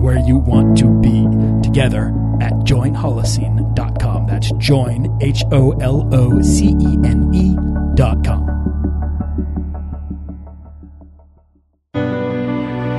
where 0.00 0.18
you 0.18 0.38
want 0.38 0.78
to 0.78 0.88
be 1.00 1.26
together 1.62 2.08
at 2.40 2.52
joinholocene.com. 2.64 4.26
That's 4.26 4.50
join, 4.52 5.18
H 5.20 5.44
O 5.52 5.72
L 5.72 6.08
O 6.14 6.40
C 6.42 6.68
E 6.80 6.98
N 7.04 7.30
E.com. 7.34 8.48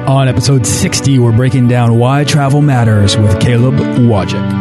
On 0.07 0.27
episode 0.27 0.65
60, 0.65 1.19
we're 1.19 1.31
breaking 1.31 1.67
down 1.67 1.97
why 1.97 2.25
travel 2.25 2.61
matters 2.61 3.15
with 3.15 3.39
Caleb 3.39 3.75
Wojcik. 3.75 4.60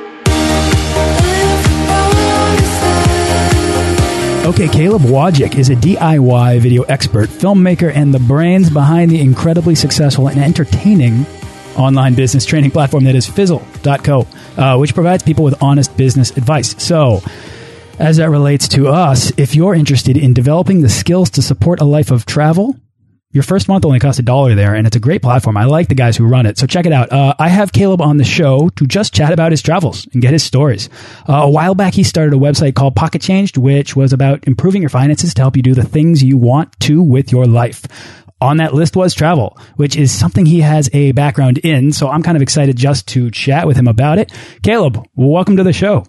Okay, 4.43 4.67
Caleb 4.67 5.03
Wojcik 5.03 5.55
is 5.55 5.69
a 5.69 5.75
DIY 5.75 6.61
video 6.61 6.81
expert, 6.83 7.29
filmmaker, 7.29 7.95
and 7.95 8.11
the 8.11 8.19
brains 8.19 8.71
behind 8.71 9.11
the 9.11 9.21
incredibly 9.21 9.75
successful 9.75 10.29
and 10.29 10.39
entertaining 10.39 11.27
online 11.77 12.15
business 12.15 12.43
training 12.43 12.71
platform 12.71 13.03
that 13.03 13.13
is 13.13 13.27
Fizzle.co, 13.27 14.27
uh, 14.57 14.77
which 14.77 14.95
provides 14.95 15.21
people 15.21 15.45
with 15.45 15.61
honest 15.61 15.95
business 15.95 16.35
advice. 16.37 16.75
So, 16.83 17.21
as 17.99 18.17
that 18.17 18.31
relates 18.31 18.67
to 18.69 18.87
us, 18.87 19.31
if 19.37 19.53
you're 19.53 19.75
interested 19.75 20.17
in 20.17 20.33
developing 20.33 20.81
the 20.81 20.89
skills 20.89 21.29
to 21.31 21.43
support 21.43 21.79
a 21.79 21.85
life 21.85 22.09
of 22.09 22.25
travel, 22.25 22.75
your 23.31 23.43
first 23.43 23.67
month 23.67 23.85
only 23.85 23.99
costs 23.99 24.19
a 24.19 24.23
dollar 24.23 24.55
there, 24.55 24.75
and 24.75 24.85
it's 24.85 24.95
a 24.95 24.99
great 24.99 25.21
platform. 25.21 25.57
I 25.57 25.65
like 25.65 25.87
the 25.87 25.95
guys 25.95 26.17
who 26.17 26.25
run 26.25 26.45
it, 26.45 26.57
so 26.57 26.67
check 26.67 26.85
it 26.85 26.91
out. 26.91 27.11
Uh, 27.11 27.33
I 27.39 27.47
have 27.47 27.71
Caleb 27.71 28.01
on 28.01 28.17
the 28.17 28.23
show 28.23 28.69
to 28.69 28.85
just 28.85 29.13
chat 29.13 29.31
about 29.31 29.51
his 29.51 29.61
travels 29.61 30.07
and 30.13 30.21
get 30.21 30.33
his 30.33 30.43
stories. 30.43 30.89
Uh, 31.27 31.33
a 31.33 31.49
while 31.49 31.75
back, 31.75 31.93
he 31.93 32.03
started 32.03 32.33
a 32.33 32.37
website 32.37 32.75
called 32.75 32.95
Pocket 32.95 33.21
Changed, 33.21 33.57
which 33.57 33.95
was 33.95 34.11
about 34.11 34.47
improving 34.47 34.81
your 34.81 34.89
finances 34.89 35.33
to 35.35 35.41
help 35.41 35.55
you 35.55 35.63
do 35.63 35.73
the 35.73 35.83
things 35.83 36.23
you 36.23 36.37
want 36.37 36.77
to 36.81 37.01
with 37.01 37.31
your 37.31 37.45
life. 37.45 37.85
On 38.41 38.57
that 38.57 38.73
list 38.73 38.95
was 38.95 39.13
travel, 39.13 39.57
which 39.75 39.95
is 39.95 40.11
something 40.11 40.45
he 40.45 40.61
has 40.61 40.89
a 40.93 41.11
background 41.11 41.59
in. 41.59 41.91
So 41.91 42.09
I'm 42.09 42.23
kind 42.23 42.35
of 42.35 42.41
excited 42.41 42.75
just 42.75 43.07
to 43.09 43.29
chat 43.29 43.67
with 43.67 43.77
him 43.77 43.87
about 43.87 44.17
it. 44.17 44.31
Caleb, 44.63 45.07
welcome 45.15 45.57
to 45.57 45.63
the 45.63 45.73
show. 45.73 46.05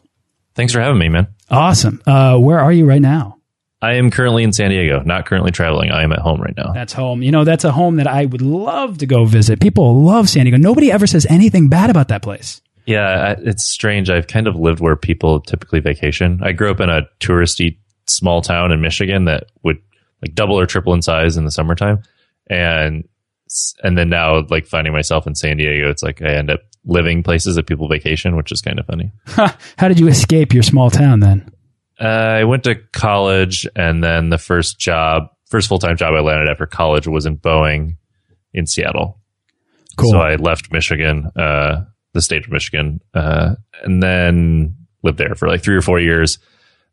Thanks 0.55 0.73
for 0.73 0.81
having 0.81 0.99
me, 0.99 1.11
man. 1.11 1.29
Awesome. 1.51 2.03
Uh, 2.07 2.39
where 2.39 2.59
are 2.59 2.73
you 2.73 2.87
right 2.87 3.03
now? 3.03 3.42
I 3.83 3.95
am 3.95 4.13
currently 4.13 4.45
in 4.45 4.53
San 4.53 4.71
Diego, 4.71 5.03
not 5.03 5.27
currently 5.27 5.51
traveling. 5.51 5.91
I 5.91 6.05
am 6.05 6.13
at 6.13 6.21
home 6.21 6.41
right 6.41 6.57
now. 6.57 6.73
That's 6.73 6.93
home. 6.93 7.21
You 7.21 7.33
know, 7.33 7.43
that's 7.43 7.65
a 7.65 7.73
home 7.73 7.97
that 7.97 8.07
I 8.07 8.27
would 8.27 8.41
love 8.41 8.99
to 8.99 9.07
go 9.07 9.25
visit. 9.25 9.61
People 9.61 10.03
love 10.03 10.29
San 10.29 10.45
Diego. 10.45 10.57
Nobody 10.57 10.93
ever 10.93 11.09
says 11.09 11.27
anything 11.29 11.69
bad 11.69 11.91
about 11.91 12.07
that 12.09 12.23
place. 12.23 12.63
Yeah, 12.87 13.35
it's 13.39 13.65
strange. 13.65 14.09
I've 14.09 14.29
kind 14.29 14.47
of 14.47 14.55
lived 14.55 14.81
where 14.81 14.95
people 14.95 15.41
typically 15.41 15.81
vacation. 15.81 16.41
I 16.45 16.53
grew 16.53 16.71
up 16.71 16.79
in 16.79 16.91
a 16.91 17.09
touristy 17.19 17.77
small 18.07 18.41
town 18.41 18.71
in 18.71 18.81
Michigan 18.81 19.25
that 19.25 19.51
would 19.65 19.79
like 20.23 20.35
double 20.35 20.59
or 20.59 20.67
triple 20.67 20.95
in 20.95 21.03
size 21.03 21.37
in 21.37 21.45
the 21.45 21.51
summertime. 21.51 22.03
And 22.49 23.09
and 23.83 23.99
then 23.99 24.09
now 24.09 24.47
like 24.49 24.67
finding 24.67 24.93
myself 24.93 25.27
in 25.27 25.35
San 25.35 25.57
Diego, 25.57 25.91
it's 25.91 26.03
like 26.05 26.23
I 26.23 26.35
end 26.35 26.51
up 26.51 26.61
living 26.85 27.23
places 27.23 27.57
that 27.57 27.67
people 27.67 27.89
vacation, 27.89 28.37
which 28.37 28.53
is 28.53 28.61
kind 28.61 28.79
of 28.79 28.87
funny. 28.87 29.13
How 29.27 29.89
did 29.89 29.99
you 29.99 30.09
escape 30.09 30.53
your 30.55 30.63
small 30.63 30.91
town 30.91 31.21
then? 31.21 31.52
Uh, 32.01 32.05
I 32.05 32.45
went 32.45 32.65
to 32.65 32.75
college, 32.75 33.67
and 33.77 34.03
then 34.03 34.31
the 34.31 34.39
first 34.39 34.79
job, 34.79 35.29
first 35.47 35.69
full 35.69 35.79
time 35.79 35.97
job 35.97 36.15
I 36.15 36.21
landed 36.21 36.49
after 36.49 36.67
college 36.67 37.07
was 37.07 37.27
in 37.27 37.39
Boeing 37.39 37.97
in 38.53 38.67
Seattle. 38.67 39.21
Cool. 39.97 40.11
So 40.11 40.19
I 40.19 40.37
left 40.37 40.73
Michigan, 40.73 41.31
uh, 41.37 41.85
the 42.13 42.23
state 42.23 42.45
of 42.45 42.53
Michigan, 42.53 43.01
uh, 43.15 43.55
and 43.83 44.03
then 44.03 44.77
lived 45.03 45.19
there 45.19 45.35
for 45.35 45.49
like 45.49 45.63
three 45.63 45.77
or 45.77 45.83
four 45.83 46.01
years. 46.01 46.39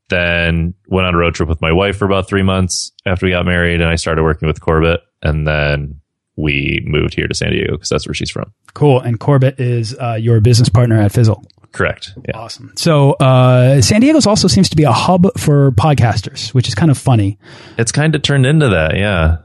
Then 0.09 0.73
went 0.87 1.05
on 1.05 1.13
a 1.13 1.17
road 1.17 1.35
trip 1.35 1.47
with 1.47 1.61
my 1.61 1.71
wife 1.71 1.97
for 1.97 2.05
about 2.05 2.27
three 2.27 2.41
months 2.41 2.91
after 3.05 3.25
we 3.25 3.31
got 3.31 3.45
married, 3.45 3.79
and 3.79 3.89
I 3.89 3.95
started 3.95 4.23
working 4.23 4.47
with 4.47 4.59
Corbett, 4.59 5.01
and 5.21 5.47
then 5.47 6.01
we 6.35 6.81
moved 6.85 7.13
here 7.13 7.27
to 7.27 7.35
San 7.35 7.51
Diego 7.51 7.73
because 7.73 7.89
that's 7.89 8.07
where 8.07 8.13
she's 8.13 8.31
from. 8.31 8.51
Cool. 8.73 8.99
And 8.99 9.19
Corbett 9.19 9.59
is 9.59 9.95
uh, 9.97 10.17
your 10.19 10.39
business 10.39 10.69
partner 10.69 10.99
at 10.99 11.11
Fizzle. 11.11 11.43
Correct. 11.71 12.13
Yeah. 12.27 12.37
Awesome. 12.37 12.73
So 12.75 13.11
uh, 13.13 13.81
San 13.81 14.01
Diego's 14.01 14.25
also 14.25 14.47
seems 14.47 14.69
to 14.69 14.75
be 14.75 14.83
a 14.83 14.91
hub 14.91 15.27
for 15.37 15.71
podcasters, 15.71 16.53
which 16.53 16.67
is 16.67 16.75
kind 16.75 16.89
of 16.89 16.97
funny. 16.97 17.37
It's 17.77 17.91
kind 17.91 18.15
of 18.15 18.21
turned 18.21 18.45
into 18.45 18.69
that. 18.69 18.97
Yeah. 18.97 19.37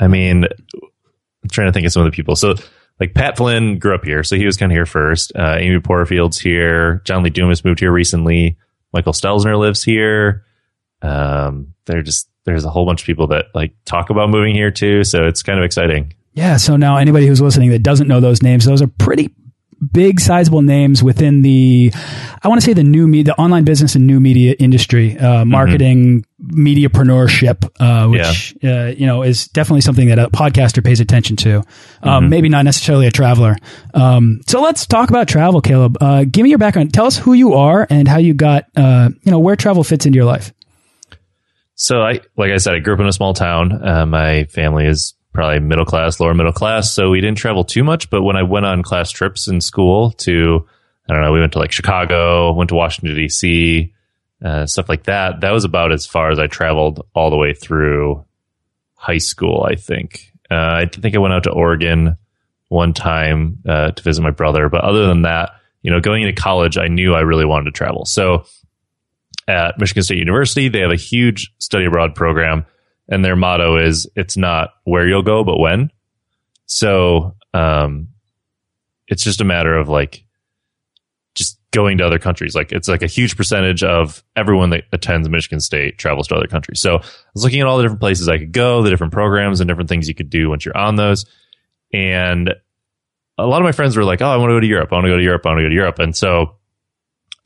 I 0.00 0.08
mean, 0.08 0.44
I'm 0.44 1.50
trying 1.50 1.68
to 1.68 1.72
think 1.72 1.86
of 1.86 1.92
some 1.92 2.04
of 2.04 2.10
the 2.10 2.16
people. 2.16 2.36
So 2.36 2.54
like 2.98 3.14
Pat 3.14 3.36
Flynn 3.36 3.78
grew 3.78 3.94
up 3.94 4.04
here, 4.04 4.22
so 4.22 4.36
he 4.36 4.46
was 4.46 4.56
kind 4.56 4.72
of 4.72 4.76
here 4.76 4.86
first. 4.86 5.32
Uh, 5.36 5.56
Amy 5.58 5.80
Porterfield's 5.80 6.38
here. 6.38 7.02
John 7.04 7.22
Lee 7.22 7.30
Dumas 7.30 7.64
moved 7.64 7.80
here 7.80 7.92
recently. 7.92 8.56
Michael 8.92 9.12
Stelzner 9.12 9.58
lives 9.58 9.84
here. 9.84 10.44
Um, 11.02 11.74
they're 11.84 12.02
just 12.02 12.28
there's 12.44 12.64
a 12.64 12.70
whole 12.70 12.86
bunch 12.86 13.02
of 13.02 13.06
people 13.06 13.26
that 13.28 13.46
like 13.54 13.74
talk 13.84 14.08
about 14.08 14.30
moving 14.30 14.54
here 14.54 14.70
too, 14.70 15.04
so 15.04 15.26
it's 15.26 15.42
kind 15.42 15.58
of 15.58 15.64
exciting. 15.64 16.14
Yeah. 16.32 16.56
So 16.56 16.76
now 16.76 16.96
anybody 16.96 17.26
who's 17.26 17.40
listening 17.40 17.70
that 17.70 17.82
doesn't 17.82 18.08
know 18.08 18.20
those 18.20 18.42
names, 18.42 18.64
those 18.64 18.80
are 18.82 18.86
pretty 18.86 19.34
big 19.92 20.20
sizable 20.20 20.62
names 20.62 21.02
within 21.02 21.42
the 21.42 21.92
i 22.42 22.48
want 22.48 22.58
to 22.58 22.64
say 22.64 22.72
the 22.72 22.82
new 22.82 23.06
media 23.06 23.24
the 23.24 23.40
online 23.40 23.64
business 23.64 23.94
and 23.94 24.06
new 24.06 24.18
media 24.18 24.54
industry 24.58 25.18
uh, 25.18 25.44
marketing 25.44 26.24
mm-hmm. 26.42 26.66
mediapreneurship 26.66 27.68
uh, 27.78 28.08
which 28.08 28.56
yeah. 28.62 28.84
uh, 28.84 28.86
you 28.86 29.06
know 29.06 29.22
is 29.22 29.48
definitely 29.48 29.82
something 29.82 30.08
that 30.08 30.18
a 30.18 30.30
podcaster 30.30 30.82
pays 30.82 31.00
attention 31.00 31.36
to 31.36 31.58
um, 31.58 31.64
mm-hmm. 32.02 32.28
maybe 32.30 32.48
not 32.48 32.64
necessarily 32.64 33.06
a 33.06 33.10
traveler 33.10 33.54
um, 33.92 34.40
so 34.46 34.62
let's 34.62 34.86
talk 34.86 35.10
about 35.10 35.28
travel 35.28 35.60
caleb 35.60 35.96
uh, 36.00 36.24
give 36.24 36.42
me 36.42 36.48
your 36.48 36.58
background 36.58 36.94
tell 36.94 37.06
us 37.06 37.18
who 37.18 37.34
you 37.34 37.52
are 37.52 37.86
and 37.90 38.08
how 38.08 38.18
you 38.18 38.32
got 38.32 38.64
uh, 38.76 39.10
you 39.22 39.30
know 39.30 39.38
where 39.38 39.56
travel 39.56 39.84
fits 39.84 40.06
into 40.06 40.16
your 40.16 40.24
life 40.24 40.54
so 41.74 42.00
i 42.00 42.18
like 42.38 42.50
i 42.50 42.56
said 42.56 42.74
i 42.74 42.78
grew 42.78 42.94
up 42.94 43.00
in 43.00 43.06
a 43.06 43.12
small 43.12 43.34
town 43.34 43.86
uh, 43.86 44.06
my 44.06 44.44
family 44.44 44.86
is 44.86 45.15
probably 45.36 45.60
middle 45.60 45.84
class, 45.84 46.18
lower 46.18 46.34
middle 46.34 46.52
class. 46.52 46.90
So 46.90 47.10
we 47.10 47.20
didn't 47.20 47.38
travel 47.38 47.62
too 47.62 47.84
much. 47.84 48.10
But 48.10 48.22
when 48.22 48.36
I 48.36 48.42
went 48.42 48.66
on 48.66 48.82
class 48.82 49.10
trips 49.10 49.46
in 49.46 49.60
school 49.60 50.10
to, 50.12 50.66
I 51.08 51.12
don't 51.12 51.22
know, 51.22 51.32
we 51.32 51.40
went 51.40 51.52
to 51.52 51.58
like 51.58 51.72
Chicago, 51.72 52.52
went 52.52 52.70
to 52.70 52.74
Washington, 52.74 53.14
D.C., 53.14 53.92
uh, 54.44 54.66
stuff 54.66 54.88
like 54.88 55.04
that. 55.04 55.42
That 55.42 55.52
was 55.52 55.64
about 55.64 55.92
as 55.92 56.06
far 56.06 56.30
as 56.30 56.38
I 56.38 56.46
traveled 56.46 57.06
all 57.14 57.30
the 57.30 57.36
way 57.36 57.54
through 57.54 58.24
high 58.94 59.18
school, 59.18 59.66
I 59.70 59.76
think. 59.76 60.32
Uh, 60.50 60.54
I 60.54 60.86
think 60.90 61.14
I 61.14 61.18
went 61.18 61.34
out 61.34 61.44
to 61.44 61.50
Oregon 61.50 62.16
one 62.68 62.92
time 62.92 63.58
uh, 63.68 63.92
to 63.92 64.02
visit 64.02 64.22
my 64.22 64.30
brother. 64.30 64.68
But 64.68 64.84
other 64.84 65.06
than 65.06 65.22
that, 65.22 65.50
you 65.82 65.90
know, 65.90 66.00
going 66.00 66.22
into 66.22 66.40
college, 66.40 66.78
I 66.78 66.88
knew 66.88 67.14
I 67.14 67.20
really 67.20 67.44
wanted 67.44 67.66
to 67.66 67.70
travel. 67.72 68.04
So 68.06 68.46
at 69.46 69.78
Michigan 69.78 70.02
State 70.02 70.18
University, 70.18 70.68
they 70.68 70.80
have 70.80 70.90
a 70.90 70.96
huge 70.96 71.52
study 71.58 71.84
abroad 71.84 72.14
program 72.14 72.64
and 73.08 73.24
their 73.24 73.36
motto 73.36 73.78
is 73.78 74.08
it's 74.16 74.36
not 74.36 74.70
where 74.84 75.06
you'll 75.06 75.22
go, 75.22 75.44
but 75.44 75.58
when. 75.58 75.90
So, 76.66 77.36
um, 77.54 78.08
it's 79.08 79.22
just 79.22 79.40
a 79.40 79.44
matter 79.44 79.76
of 79.76 79.88
like 79.88 80.24
just 81.34 81.60
going 81.70 81.98
to 81.98 82.06
other 82.06 82.18
countries. 82.18 82.54
Like 82.54 82.72
it's 82.72 82.88
like 82.88 83.02
a 83.02 83.06
huge 83.06 83.36
percentage 83.36 83.84
of 83.84 84.24
everyone 84.34 84.70
that 84.70 84.84
attends 84.92 85.28
Michigan 85.28 85.60
State 85.60 85.98
travels 85.98 86.26
to 86.28 86.34
other 86.34 86.46
countries. 86.46 86.80
So 86.80 86.96
I 86.96 87.04
was 87.34 87.44
looking 87.44 87.60
at 87.60 87.66
all 87.66 87.76
the 87.76 87.84
different 87.84 88.00
places 88.00 88.28
I 88.28 88.38
could 88.38 88.52
go, 88.52 88.82
the 88.82 88.90
different 88.90 89.12
programs 89.12 89.60
and 89.60 89.68
different 89.68 89.88
things 89.88 90.08
you 90.08 90.14
could 90.14 90.30
do 90.30 90.48
once 90.48 90.64
you're 90.64 90.76
on 90.76 90.96
those. 90.96 91.26
And 91.92 92.54
a 93.38 93.46
lot 93.46 93.60
of 93.60 93.64
my 93.64 93.72
friends 93.72 93.96
were 93.96 94.04
like, 94.04 94.22
"Oh, 94.22 94.26
I 94.26 94.38
want 94.38 94.50
to 94.50 94.54
go 94.54 94.60
to 94.60 94.66
Europe. 94.66 94.92
I 94.92 94.96
want 94.96 95.04
to 95.04 95.10
go 95.10 95.18
to 95.18 95.22
Europe. 95.22 95.42
I 95.44 95.50
want 95.50 95.58
to 95.58 95.64
go 95.64 95.68
to 95.68 95.74
Europe." 95.74 95.98
And 95.98 96.16
so 96.16 96.56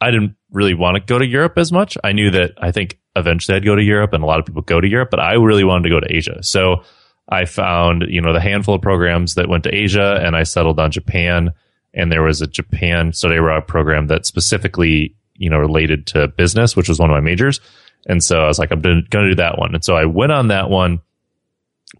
I 0.00 0.10
didn't 0.10 0.36
really 0.50 0.74
want 0.74 0.96
to 0.96 1.00
go 1.00 1.18
to 1.18 1.26
Europe 1.26 1.58
as 1.58 1.72
much. 1.72 1.98
I 2.02 2.12
knew 2.12 2.30
that 2.30 2.52
I 2.56 2.70
think 2.70 2.99
eventually 3.16 3.56
I'd 3.56 3.64
go 3.64 3.76
to 3.76 3.82
Europe, 3.82 4.12
and 4.12 4.22
a 4.22 4.26
lot 4.26 4.40
of 4.40 4.46
people 4.46 4.62
go 4.62 4.80
to 4.80 4.88
Europe, 4.88 5.10
but 5.10 5.20
I 5.20 5.34
really 5.34 5.64
wanted 5.64 5.84
to 5.84 5.90
go 5.90 6.00
to 6.00 6.14
Asia. 6.14 6.42
So 6.42 6.82
I 7.28 7.44
found 7.44 8.06
you 8.08 8.20
know 8.20 8.32
the 8.32 8.40
handful 8.40 8.74
of 8.74 8.82
programs 8.82 9.34
that 9.34 9.48
went 9.48 9.64
to 9.64 9.74
Asia, 9.74 10.20
and 10.22 10.36
I 10.36 10.42
settled 10.42 10.80
on 10.80 10.90
Japan. 10.90 11.50
And 11.92 12.12
there 12.12 12.22
was 12.22 12.40
a 12.40 12.46
Japan 12.46 13.12
study 13.12 13.36
abroad 13.36 13.66
program 13.66 14.06
that 14.08 14.24
specifically 14.24 15.16
you 15.34 15.50
know 15.50 15.58
related 15.58 16.06
to 16.08 16.28
business, 16.28 16.76
which 16.76 16.88
was 16.88 17.00
one 17.00 17.10
of 17.10 17.14
my 17.14 17.20
majors. 17.20 17.60
And 18.06 18.22
so 18.22 18.40
I 18.40 18.46
was 18.46 18.58
like, 18.58 18.70
I'm 18.70 18.80
going 18.80 19.04
to 19.10 19.28
do 19.28 19.34
that 19.34 19.58
one. 19.58 19.74
And 19.74 19.84
so 19.84 19.94
I 19.94 20.06
went 20.06 20.32
on 20.32 20.48
that 20.48 20.70
one 20.70 21.00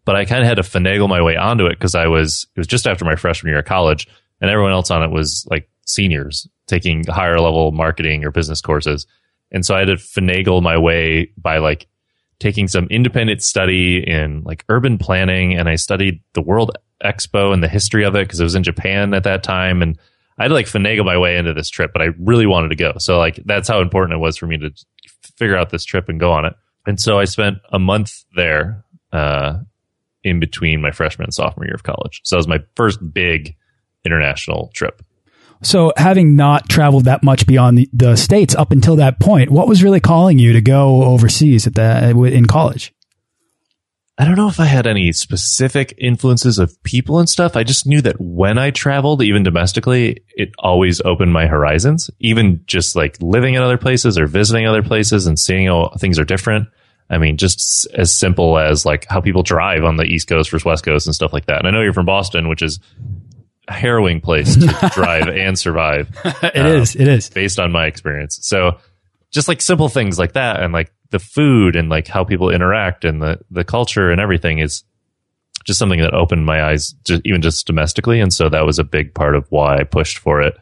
but 0.05 0.17
I 0.17 0.25
kind 0.25 0.43
of 0.43 0.49
had 0.49 0.57
to 0.57 0.63
finagle 0.63 1.09
my 1.09 1.23
way 1.23 1.37
onto 1.37 1.67
it 1.67 1.79
because 1.79 1.95
I 1.95 2.07
was 2.07 2.47
it 2.55 2.61
was 2.61 2.67
just 2.67 2.87
after 2.87 3.05
my 3.05 3.17
freshman 3.17 3.51
year 3.51 3.61
of 3.61 3.65
college, 3.65 4.07
and 4.41 4.51
everyone 4.51 4.73
else 4.73 4.91
on 4.91 5.03
it 5.03 5.11
was 5.11 5.47
like 5.51 5.69
seniors 5.87 6.49
taking 6.67 7.05
higher 7.07 7.41
level 7.41 7.73
marketing 7.73 8.25
or 8.25 8.31
business 8.31 8.61
courses, 8.61 9.07
and 9.53 9.65
so 9.65 9.75
I 9.75 9.81
had 9.81 9.89
to 9.89 9.95
finagle 9.95 10.63
my 10.63 10.77
way 10.79 11.33
by 11.37 11.59
like 11.59 11.87
taking 12.39 12.69
some 12.69 12.87
independent 12.91 13.43
study 13.43 13.99
in 13.99 14.43
like 14.45 14.65
urban 14.69 14.99
planning, 14.99 15.55
and 15.59 15.69
I 15.69 15.77
studied 15.77 16.23
the 16.35 16.43
World 16.43 16.77
Expo 17.05 17.53
and 17.53 17.63
the 17.63 17.69
history 17.69 18.05
of 18.05 18.15
it 18.15 18.27
because 18.27 18.41
it 18.41 18.45
was 18.45 18.55
in 18.55 18.63
Japan 18.63 19.15
at 19.15 19.25
that 19.25 19.43
time, 19.43 19.83
and 19.83 19.99
I 20.39 20.45
had 20.45 20.49
to 20.49 20.55
like 20.55 20.67
finagle 20.67 21.05
my 21.05 21.19
way 21.19 21.37
into 21.37 21.53
this 21.55 21.69
trip, 21.69 21.93
but 21.93 22.03
I 22.03 22.09
really 22.19 22.47
wanted 22.47 22.69
to 22.69 22.77
go, 22.77 22.95
so 22.99 23.19
like 23.19 23.41
that's 23.45 23.69
how 23.69 23.81
important 23.81 24.15
it 24.15 24.21
was 24.21 24.37
for 24.37 24.47
me 24.47 24.59
to 24.59 24.71
figure 25.37 25.57
out 25.57 25.71
this 25.71 25.85
trip 25.85 26.09
and 26.09 26.21
go 26.21 26.33
on 26.33 26.45
it. 26.45 26.55
And 26.87 26.99
so 26.99 27.19
I 27.19 27.25
spent 27.25 27.59
a 27.73 27.79
month 27.79 28.25
there 28.37 28.85
uh, 29.13 29.59
in 30.25 30.41
between 30.41 30.81
my 30.81 30.91
freshman 30.91 31.27
and 31.27 31.35
sophomore 31.35 31.67
year 31.67 31.75
of 31.75 31.83
college. 31.83 32.21
So 32.25 32.37
that 32.37 32.39
was 32.39 32.49
my 32.49 32.61
first 32.77 33.01
big 33.13 33.55
international 34.05 34.71
trip. 34.75 35.03
So, 35.63 35.93
having 35.97 36.37
not 36.37 36.69
traveled 36.69 37.05
that 37.05 37.23
much 37.23 37.47
beyond 37.47 37.79
the, 37.79 37.89
the, 37.93 38.17
states 38.17 38.55
up 38.55 38.73
until 38.73 38.97
that 38.97 39.21
point, 39.21 39.51
what 39.51 39.69
was 39.69 39.83
really 39.83 40.01
calling 40.01 40.39
you 40.39 40.55
to 40.55 40.61
go 40.63 41.05
overseas 41.05 41.67
at 41.67 41.77
in 41.79 42.47
college? 42.47 42.95
I 44.21 44.25
don't 44.27 44.37
know 44.37 44.49
if 44.49 44.61
I 44.61 44.67
had 44.67 44.87
any 44.87 45.13
specific 45.13 45.95
influences 45.97 46.59
of 46.59 46.83
people 46.83 47.21
and 47.21 47.29
stuff. 47.29 47.57
I 47.57 47.65
just 47.65 47.87
knew 47.87 48.03
that 48.03 48.21
when 48.21 48.59
I 48.59 48.71
traveled, 48.71 49.23
even 49.23 49.43
domestically, 49.43 50.25
it 50.37 50.51
always 50.59 51.01
opened 51.03 51.33
my 51.33 51.47
horizons. 51.47 52.11
Even 52.19 52.63
just 52.67 52.95
like 52.95 53.17
living 53.23 53.55
in 53.55 53.63
other 53.63 53.79
places 53.79 54.19
or 54.19 54.27
visiting 54.27 54.67
other 54.67 54.83
places 54.83 55.27
and 55.27 55.39
seeing 55.39 55.69
how 55.69 55.95
things 55.99 56.19
are 56.19 56.27
different. 56.27 56.69
I 57.09 57.17
mean, 57.17 57.39
just 57.39 57.87
as 57.95 58.13
simple 58.13 58.59
as 58.59 58.85
like 58.85 59.07
how 59.09 59.23
people 59.23 59.43
drive 59.43 59.85
on 59.85 59.97
the 59.97 60.05
East 60.05 60.29
Coast 60.29 60.51
versus 60.51 60.67
West 60.67 60.85
Coast 60.85 61.07
and 61.07 61.15
stuff 61.15 61.33
like 61.33 61.47
that. 61.47 61.59
And 61.61 61.69
I 61.69 61.71
know 61.71 61.81
you're 61.81 61.95
from 61.95 62.05
Boston, 62.05 62.49
which 62.49 62.61
is 62.61 62.79
harrowing 63.71 64.21
place 64.21 64.57
to 64.57 64.91
drive 64.95 65.29
and 65.29 65.59
survive. 65.59 66.09
It 66.43 66.57
um, 66.57 66.67
is. 66.67 66.97
It 66.97 67.09
is 67.09 67.31
based 67.31 67.59
on 67.59 67.73
my 67.73 67.87
experience. 67.87 68.39
So 68.43 68.79
just 69.31 69.49
like 69.49 69.61
simple 69.61 69.89
things 69.89 70.19
like 70.19 70.33
that, 70.33 70.63
and 70.63 70.73
like 70.73 70.93
the 71.11 71.19
food 71.19 71.77
and 71.77 71.89
like 71.89 72.07
how 72.07 72.25
people 72.25 72.51
interact 72.51 73.05
and 73.05 73.23
the 73.23 73.39
the 73.51 73.65
culture 73.65 74.11
and 74.11 74.21
everything 74.21 74.59
is 74.59 74.85
just 75.65 75.79
something 75.79 76.01
that 76.01 76.15
opened 76.15 76.47
my 76.47 76.65
eyes, 76.65 76.95
just, 77.05 77.23
even 77.25 77.43
just 77.43 77.67
domestically. 77.67 78.21
And 78.21 78.33
so 78.33 78.49
that 78.49 78.65
was 78.65 78.79
a 78.79 78.85
big 78.85 79.15
part 79.15 79.37
of 79.37 79.47
why 79.51 79.79
I 79.79 79.85
pushed 79.85 80.19
for 80.19 80.41
it 80.41 80.57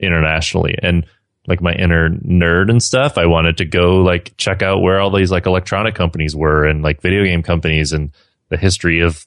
internationally. 0.00 0.74
And 0.82 1.06
like 1.48 1.62
my 1.62 1.72
inner 1.72 2.10
nerd 2.10 2.70
and 2.70 2.80
stuff. 2.80 3.18
I 3.18 3.26
wanted 3.26 3.56
to 3.56 3.64
go 3.64 4.02
like 4.02 4.36
check 4.36 4.62
out 4.62 4.82
where 4.82 5.00
all 5.00 5.10
these 5.10 5.32
like 5.32 5.46
electronic 5.46 5.94
companies 5.94 6.36
were 6.36 6.64
and 6.66 6.82
like 6.82 7.00
video 7.00 7.24
game 7.24 7.42
companies 7.42 7.92
and 7.92 8.12
the 8.50 8.58
history 8.58 9.00
of 9.00 9.26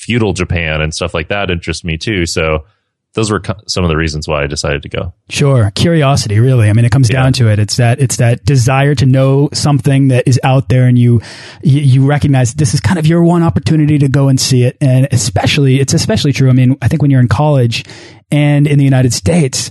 feudal 0.00 0.32
Japan 0.32 0.80
and 0.80 0.94
stuff 0.94 1.12
like 1.12 1.28
that 1.28 1.50
interests 1.50 1.84
me 1.84 1.98
too. 1.98 2.24
So 2.24 2.64
those 3.12 3.30
were 3.30 3.42
some 3.66 3.84
of 3.84 3.90
the 3.90 3.96
reasons 3.96 4.26
why 4.26 4.42
I 4.42 4.46
decided 4.46 4.82
to 4.84 4.88
go. 4.88 5.12
Sure, 5.28 5.70
curiosity, 5.74 6.38
really. 6.38 6.70
I 6.70 6.72
mean, 6.72 6.86
it 6.86 6.92
comes 6.92 7.10
yeah. 7.10 7.22
down 7.22 7.32
to 7.34 7.50
it. 7.50 7.58
It's 7.58 7.76
that 7.76 8.00
it's 8.00 8.16
that 8.16 8.44
desire 8.44 8.94
to 8.94 9.04
know 9.04 9.50
something 9.52 10.08
that 10.08 10.26
is 10.26 10.40
out 10.42 10.70
there, 10.70 10.86
and 10.86 10.98
you 10.98 11.20
you 11.62 12.06
recognize 12.06 12.54
this 12.54 12.72
is 12.72 12.80
kind 12.80 12.98
of 12.98 13.06
your 13.06 13.22
one 13.22 13.42
opportunity 13.42 13.98
to 13.98 14.08
go 14.08 14.28
and 14.28 14.40
see 14.40 14.62
it. 14.62 14.78
And 14.80 15.06
especially, 15.10 15.80
it's 15.80 15.92
especially 15.92 16.32
true. 16.32 16.48
I 16.48 16.52
mean, 16.52 16.78
I 16.80 16.88
think 16.88 17.02
when 17.02 17.10
you're 17.10 17.20
in 17.20 17.28
college 17.28 17.84
and 18.30 18.66
in 18.66 18.78
the 18.78 18.84
United 18.84 19.12
States, 19.12 19.70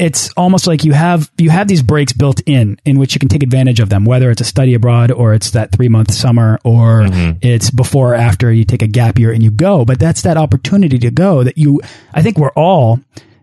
it's 0.00 0.32
almost 0.32 0.66
like 0.66 0.82
you 0.82 0.92
have 0.92 1.30
you 1.36 1.50
have 1.50 1.68
these 1.68 1.82
breaks 1.82 2.12
built 2.14 2.40
in 2.46 2.80
in 2.84 2.98
which 2.98 3.14
you 3.14 3.18
can 3.18 3.28
take 3.28 3.42
advantage 3.42 3.80
of 3.80 3.90
them 3.90 4.04
whether 4.04 4.30
it's 4.30 4.40
a 4.40 4.44
study 4.44 4.72
abroad 4.74 5.12
or 5.12 5.34
it's 5.34 5.50
that 5.50 5.70
three 5.72 5.88
month 5.88 6.10
summer 6.12 6.58
or 6.64 7.02
mm 7.02 7.10
-hmm. 7.10 7.36
it's 7.42 7.70
before 7.70 8.12
or 8.12 8.14
after 8.14 8.50
you 8.50 8.64
take 8.64 8.82
a 8.82 8.88
gap 8.88 9.18
year 9.18 9.32
and 9.32 9.42
you 9.42 9.50
go 9.50 9.84
but 9.84 9.98
that's 9.98 10.22
that 10.22 10.36
opportunity 10.36 10.98
to 10.98 11.10
go 11.10 11.44
that 11.44 11.58
you 11.58 11.80
i 12.14 12.22
think 12.22 12.38
we're 12.38 12.56
all 12.56 12.98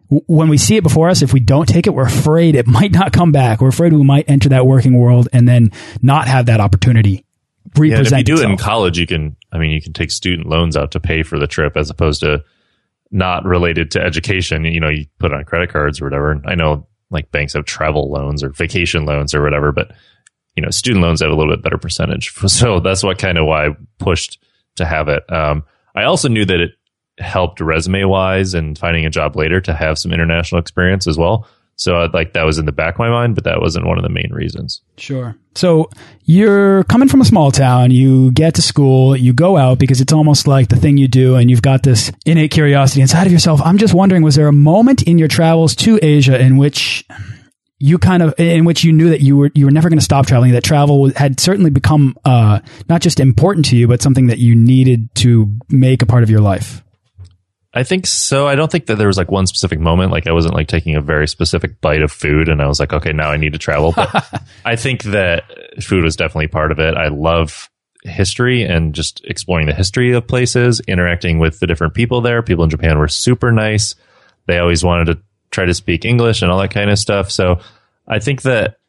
when 0.10 0.50
we 0.50 0.58
see 0.58 0.78
it 0.78 0.84
before 0.84 1.12
us 1.12 1.22
if 1.22 1.32
we 1.34 1.40
don't 1.40 1.70
take 1.70 1.86
it 1.88 1.94
we're 1.94 2.08
afraid 2.20 2.56
it 2.56 2.68
might 2.68 2.92
not 2.92 3.12
come 3.14 3.32
back 3.32 3.62
we're 3.62 3.76
afraid 3.76 3.94
we 3.94 4.04
might 4.04 4.30
enter 4.30 4.50
that 4.50 4.66
working 4.66 4.98
world 4.98 5.28
and 5.32 5.48
then 5.48 5.72
not 6.02 6.28
have 6.28 6.46
that 6.46 6.60
opportunity 6.60 7.24
yeah, 7.76 8.00
if 8.00 8.12
you 8.12 8.24
do 8.24 8.34
itself. 8.34 8.50
it 8.50 8.52
in 8.52 8.58
college 8.58 8.98
you 8.98 9.06
can 9.06 9.36
i 9.52 9.58
mean 9.60 9.72
you 9.72 9.82
can 9.82 9.94
take 9.94 10.10
student 10.12 10.48
loans 10.48 10.76
out 10.76 10.92
to 10.92 11.00
pay 11.00 11.24
for 11.24 11.38
the 11.40 11.48
trip 11.48 11.78
as 11.78 11.90
opposed 11.90 12.22
to 12.22 12.44
not 13.12 13.46
related 13.46 13.92
to 13.92 14.02
education, 14.02 14.66
you 14.66 14.80
know, 14.80 14.90
you 14.90 15.06
put 15.20 15.34
on 15.34 15.44
credit 15.46 15.72
cards 15.72 16.02
or 16.02 16.06
whatever. 16.06 16.42
I 16.46 16.56
know 16.56 16.88
like 17.10 17.32
banks 17.32 17.54
have 17.54 17.66
travel 17.66 18.12
loans 18.12 18.44
or 18.44 18.50
vacation 18.50 19.06
loans 19.06 19.34
or 19.34 19.42
whatever, 19.42 19.72
but 19.72 19.92
you 20.56 20.64
know, 20.64 20.72
student 20.72 21.04
loans 21.04 21.22
have 21.22 21.32
a 21.32 21.36
little 21.36 21.54
bit 21.54 21.64
better 21.64 21.78
percentage. 21.78 22.34
So 22.48 22.80
that's 22.80 23.04
what 23.04 23.20
kind 23.20 23.38
of 23.38 23.46
why 23.46 23.68
I 23.68 23.70
pushed 24.00 24.40
to 24.76 24.86
have 24.86 25.08
it. 25.08 25.32
Um, 25.32 25.64
I 25.96 26.04
also 26.04 26.28
knew 26.28 26.46
that 26.46 26.60
it 26.60 26.72
helped 27.20 27.62
resume 27.62 28.04
wise 28.06 28.54
and 28.54 28.78
finding 28.78 29.06
a 29.06 29.10
job 29.10 29.36
later 29.36 29.62
to 29.62 29.74
have 29.74 29.98
some 29.98 30.12
international 30.12 30.60
experience 30.60 31.08
as 31.08 31.18
well. 31.18 31.48
So 31.78 32.10
like 32.12 32.34
that 32.34 32.44
was 32.44 32.58
in 32.58 32.66
the 32.66 32.72
back 32.72 32.96
of 32.96 33.00
my 33.00 33.10
mind, 33.10 33.36
but 33.36 33.44
that 33.46 33.62
wasn't 33.62 33.86
one 33.86 33.98
of 33.98 34.04
the 34.04 34.10
main 34.10 34.32
reasons. 34.34 34.82
Sure. 34.98 35.38
So 35.56 35.90
you're 36.26 36.84
coming 36.86 37.08
from 37.08 37.22
a 37.22 37.26
small 37.26 37.52
town, 37.52 37.92
you 37.92 38.32
get 38.32 38.56
to 38.56 38.64
school, 38.64 39.16
you 39.16 39.32
go 39.32 39.58
out 39.58 39.78
because 39.78 40.02
it's 40.02 40.12
almost 40.12 40.48
like 40.48 40.70
the 40.70 40.76
thing 40.76 40.98
you 40.98 41.08
do 41.08 41.36
and 41.36 41.50
you've 41.50 41.62
got 41.62 41.84
this 41.84 42.12
innate 42.26 42.52
curiosity 42.52 43.02
inside 43.02 43.28
of 43.28 43.32
yourself. 43.32 43.62
I'm 43.64 43.78
just 43.78 43.94
wondering, 43.94 44.24
was 44.24 44.36
there 44.36 44.48
a 44.48 44.54
moment 44.54 45.04
in 45.04 45.20
your 45.20 45.28
travels 45.28 45.76
to 45.78 46.00
Asia 46.02 46.40
in 46.40 46.58
which 46.58 47.06
you 47.80 48.00
kind 48.00 48.24
of 48.24 48.34
in 48.40 48.66
which 48.66 48.84
you 48.84 48.92
knew 48.92 49.10
that 49.10 49.22
you 49.22 49.38
were 49.38 49.52
you 49.54 49.66
were 49.66 49.72
never 49.72 49.90
going 49.90 50.00
to 50.00 50.04
stop 50.04 50.26
traveling 50.26 50.54
that 50.54 50.64
travel 50.64 51.12
had 51.16 51.40
certainly 51.40 51.70
become 51.70 52.18
uh, 52.26 52.60
not 52.90 53.02
just 53.02 53.20
important 53.20 53.66
to 53.68 53.78
you 53.78 53.88
but 53.88 54.02
something 54.02 54.28
that 54.28 54.40
you 54.40 54.56
needed 54.56 55.14
to 55.14 55.60
make 55.70 56.02
a 56.02 56.06
part 56.08 56.24
of 56.24 56.30
your 56.32 56.42
life 56.42 56.84
I 57.78 57.84
think 57.84 58.08
so. 58.08 58.48
I 58.48 58.56
don't 58.56 58.72
think 58.72 58.88
that 58.88 58.96
there 58.96 59.06
was 59.06 59.20
like 59.20 59.30
one 59.30 59.46
specific 59.46 59.80
moment. 59.80 60.12
Like 60.12 60.26
I 60.26 60.32
wasn't 60.32 60.56
like 60.56 60.68
taking 60.68 60.96
a 60.96 61.02
very 61.02 61.28
specific 61.28 61.80
bite 61.80 62.02
of 62.02 62.12
food 62.12 62.50
and 62.50 62.60
I 62.60 62.66
was 62.66 62.80
like, 62.80 62.92
okay, 62.92 63.14
now 63.14 63.30
I 63.30 63.38
need 63.38 63.54
to 63.54 63.60
travel. 63.60 63.94
But 63.96 64.42
I 64.66 64.76
think 64.76 65.04
that 65.04 65.44
food 65.84 66.04
was 66.04 66.16
definitely 66.16 66.48
part 66.48 66.72
of 66.72 66.80
it. 66.80 66.98
I 66.98 67.10
love 67.10 67.70
history 68.02 68.64
and 68.64 68.96
just 68.96 69.24
exploring 69.26 69.68
the 69.68 69.76
history 69.76 70.12
of 70.14 70.26
places, 70.26 70.82
interacting 70.88 71.38
with 71.38 71.60
the 71.60 71.68
different 71.68 71.94
people 71.94 72.20
there. 72.20 72.42
People 72.42 72.64
in 72.64 72.72
Japan 72.72 72.98
were 72.98 73.08
super 73.08 73.52
nice. 73.52 73.94
They 74.48 74.58
always 74.58 74.84
wanted 74.84 75.14
to 75.14 75.22
try 75.52 75.66
to 75.66 75.74
speak 75.76 76.04
English 76.04 76.42
and 76.42 76.50
all 76.50 76.58
that 76.58 76.72
kind 76.72 76.90
of 76.90 76.98
stuff. 76.98 77.30
So 77.30 77.60
I 78.08 78.18
think 78.18 78.42
that 78.42 78.80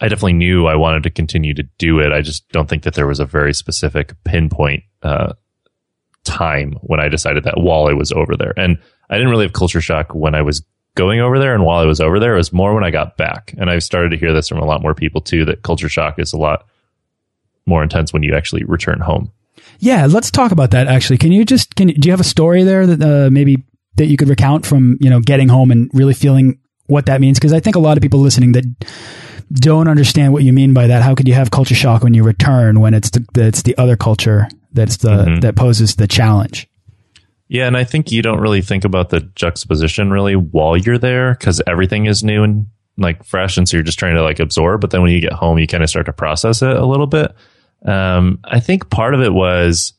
I 0.00 0.06
definitely 0.06 0.34
knew 0.34 0.68
I 0.68 0.76
wanted 0.76 1.02
to 1.02 1.10
continue 1.10 1.54
to 1.54 1.64
do 1.78 1.98
it. 1.98 2.12
I 2.12 2.20
just 2.20 2.48
don't 2.50 2.68
think 2.68 2.84
that 2.84 2.94
there 2.94 3.08
was 3.08 3.18
a 3.18 3.26
very 3.26 3.52
specific 3.52 4.14
pinpoint 4.22 4.84
uh, 5.02 5.32
time 6.24 6.74
when 6.82 7.00
I 7.00 7.08
decided 7.08 7.44
that 7.44 7.54
while 7.56 7.86
I 7.86 7.92
was 7.92 8.12
over 8.12 8.36
there. 8.36 8.54
And 8.56 8.78
I 9.10 9.16
didn't 9.16 9.30
really 9.30 9.44
have 9.44 9.52
culture 9.52 9.80
shock 9.80 10.14
when 10.14 10.34
I 10.34 10.42
was 10.42 10.62
going 10.94 11.20
over 11.20 11.38
there 11.38 11.54
and 11.54 11.64
while 11.64 11.78
I 11.78 11.86
was 11.86 12.00
over 12.00 12.20
there. 12.20 12.34
It 12.34 12.38
was 12.38 12.52
more 12.52 12.74
when 12.74 12.84
I 12.84 12.90
got 12.90 13.16
back. 13.16 13.54
And 13.58 13.70
I've 13.70 13.82
started 13.82 14.10
to 14.10 14.16
hear 14.16 14.32
this 14.32 14.48
from 14.48 14.58
a 14.58 14.64
lot 14.64 14.82
more 14.82 14.94
people 14.94 15.20
too 15.20 15.44
that 15.46 15.62
culture 15.62 15.88
shock 15.88 16.18
is 16.18 16.32
a 16.32 16.38
lot 16.38 16.66
more 17.66 17.82
intense 17.82 18.12
when 18.12 18.22
you 18.22 18.34
actually 18.34 18.64
return 18.64 19.00
home. 19.00 19.32
Yeah, 19.78 20.06
let's 20.06 20.30
talk 20.30 20.52
about 20.52 20.72
that 20.72 20.86
actually. 20.86 21.18
Can 21.18 21.32
you 21.32 21.44
just 21.44 21.74
can 21.74 21.88
do 21.88 22.06
you 22.06 22.12
have 22.12 22.20
a 22.20 22.24
story 22.24 22.62
there 22.62 22.86
that 22.86 23.26
uh, 23.26 23.30
maybe 23.30 23.64
that 23.96 24.06
you 24.06 24.16
could 24.16 24.28
recount 24.28 24.64
from, 24.66 24.96
you 25.00 25.10
know, 25.10 25.20
getting 25.20 25.48
home 25.48 25.70
and 25.70 25.90
really 25.92 26.14
feeling 26.14 26.58
what 26.86 27.06
that 27.06 27.20
means 27.20 27.38
because 27.38 27.52
I 27.52 27.60
think 27.60 27.76
a 27.76 27.80
lot 27.80 27.96
of 27.96 28.02
people 28.02 28.20
listening 28.20 28.52
that 28.52 28.64
don't 29.52 29.88
understand 29.88 30.32
what 30.32 30.42
you 30.42 30.52
mean 30.52 30.72
by 30.72 30.86
that. 30.88 31.02
How 31.02 31.14
could 31.14 31.28
you 31.28 31.34
have 31.34 31.50
culture 31.50 31.74
shock 31.74 32.02
when 32.02 32.14
you 32.14 32.22
return 32.22 32.80
when 32.80 32.94
it's 32.94 33.10
the 33.10 33.24
it's 33.34 33.62
the 33.62 33.76
other 33.78 33.96
culture 33.96 34.48
that's 34.72 34.98
the 34.98 35.10
mm 35.10 35.24
-hmm. 35.24 35.40
that 35.40 35.54
poses 35.54 35.96
the 35.96 36.06
challenge. 36.06 36.66
Yeah, 37.48 37.66
and 37.66 37.76
I 37.76 37.84
think 37.84 38.10
you 38.10 38.22
don't 38.22 38.40
really 38.40 38.62
think 38.62 38.84
about 38.84 39.10
the 39.10 39.20
juxtaposition 39.34 40.10
really 40.10 40.34
while 40.34 40.76
you're 40.76 40.98
there 40.98 41.34
because 41.34 41.60
everything 41.66 42.06
is 42.06 42.22
new 42.22 42.42
and 42.42 42.66
like 42.96 43.24
fresh, 43.24 43.58
and 43.58 43.68
so 43.68 43.76
you're 43.76 43.84
just 43.84 43.98
trying 43.98 44.16
to 44.16 44.22
like 44.22 44.42
absorb. 44.42 44.80
But 44.80 44.90
then 44.90 45.02
when 45.02 45.12
you 45.12 45.20
get 45.20 45.34
home, 45.34 45.58
you 45.60 45.66
kind 45.66 45.82
of 45.82 45.90
start 45.90 46.06
to 46.06 46.12
process 46.12 46.62
it 46.62 46.76
a 46.76 46.86
little 46.86 47.06
bit. 47.06 47.34
Um, 47.84 48.38
I 48.44 48.60
think 48.60 48.88
part 48.88 49.14
of 49.14 49.20
it 49.20 49.32
was 49.32 49.92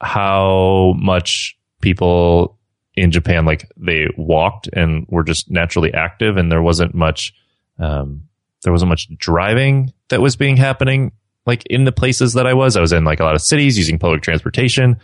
how 0.00 0.94
much 0.98 1.58
people 1.80 2.58
in 2.94 3.10
Japan 3.10 3.44
like 3.44 3.68
they 3.76 4.06
walked 4.16 4.68
and 4.72 5.06
were 5.08 5.24
just 5.24 5.50
naturally 5.50 5.92
active, 5.92 6.36
and 6.36 6.50
there 6.50 6.62
wasn't 6.62 6.94
much 6.94 7.34
um, 7.78 8.28
there 8.62 8.72
wasn't 8.72 8.88
much 8.88 9.08
driving 9.16 9.92
that 10.08 10.20
was 10.20 10.36
being 10.36 10.56
happening 10.56 11.12
like 11.46 11.64
in 11.66 11.84
the 11.84 11.92
places 11.92 12.34
that 12.34 12.46
I 12.46 12.54
was. 12.54 12.76
I 12.76 12.80
was 12.80 12.92
in 12.92 13.04
like 13.04 13.20
a 13.20 13.24
lot 13.24 13.34
of 13.34 13.42
cities 13.42 13.78
using 13.78 13.98
public 13.98 14.22
transportation, 14.22 14.98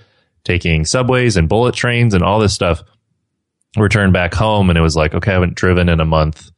taking 0.45 0.85
subways 0.85 1.37
and 1.37 1.49
bullet 1.49 1.75
trains 1.75 2.14
and 2.14 2.23
all 2.23 2.38
this 2.38 2.55
stuff. 2.55 2.83
returned 3.76 4.12
back 4.12 4.35
home 4.35 4.69
and 4.71 4.79
it 4.79 4.83
was 4.83 4.97
like, 4.97 5.14
okay, 5.14 5.31
I 5.31 5.35
haven't 5.35 5.57
driven 5.57 5.88
in 5.88 6.00
a 6.00 6.05
month. 6.05 6.50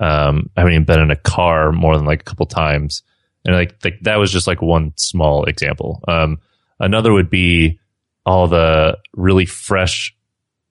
Um, 0.00 0.50
I 0.56 0.60
haven't 0.60 0.74
even 0.74 0.84
been 0.84 1.00
in 1.00 1.10
a 1.10 1.16
car 1.16 1.72
more 1.72 1.96
than 1.96 2.06
like 2.06 2.20
a 2.20 2.24
couple 2.24 2.46
times. 2.46 3.02
And 3.44 3.54
like, 3.54 3.80
th- 3.80 4.00
that 4.02 4.16
was 4.16 4.32
just 4.32 4.46
like 4.46 4.60
one 4.60 4.92
small 4.96 5.44
example. 5.44 6.02
Um, 6.06 6.38
another 6.78 7.12
would 7.12 7.30
be 7.30 7.78
all 8.26 8.46
the 8.46 8.98
really 9.14 9.46
fresh 9.46 10.14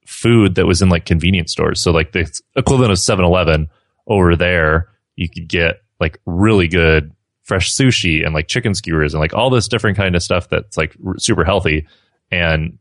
food 0.06 0.56
that 0.56 0.66
was 0.66 0.82
in 0.82 0.90
like 0.90 1.06
convenience 1.06 1.52
stores. 1.52 1.82
So 1.82 1.92
like 1.92 2.12
the 2.12 2.30
equivalent 2.56 2.92
of 2.92 2.98
7-Eleven 2.98 3.70
over 4.06 4.36
there, 4.36 4.90
you 5.16 5.28
could 5.28 5.48
get 5.48 5.82
like 6.00 6.20
really 6.26 6.68
good 6.68 7.14
fresh 7.48 7.74
sushi 7.74 8.25
and 8.25 8.34
like 8.34 8.48
chicken 8.48 8.75
skewers 8.75 9.13
and 9.13 9.22
like 9.22 9.34
all 9.34 9.50
this 9.50 9.70
different 9.70 9.96
kind 9.96 10.16
of 10.16 10.22
stuff 10.22 10.50
that's 10.50 10.75
like 10.75 10.96
r- 11.06 11.18
super 11.18 11.46
healthy 11.46 11.88
and 12.30 12.77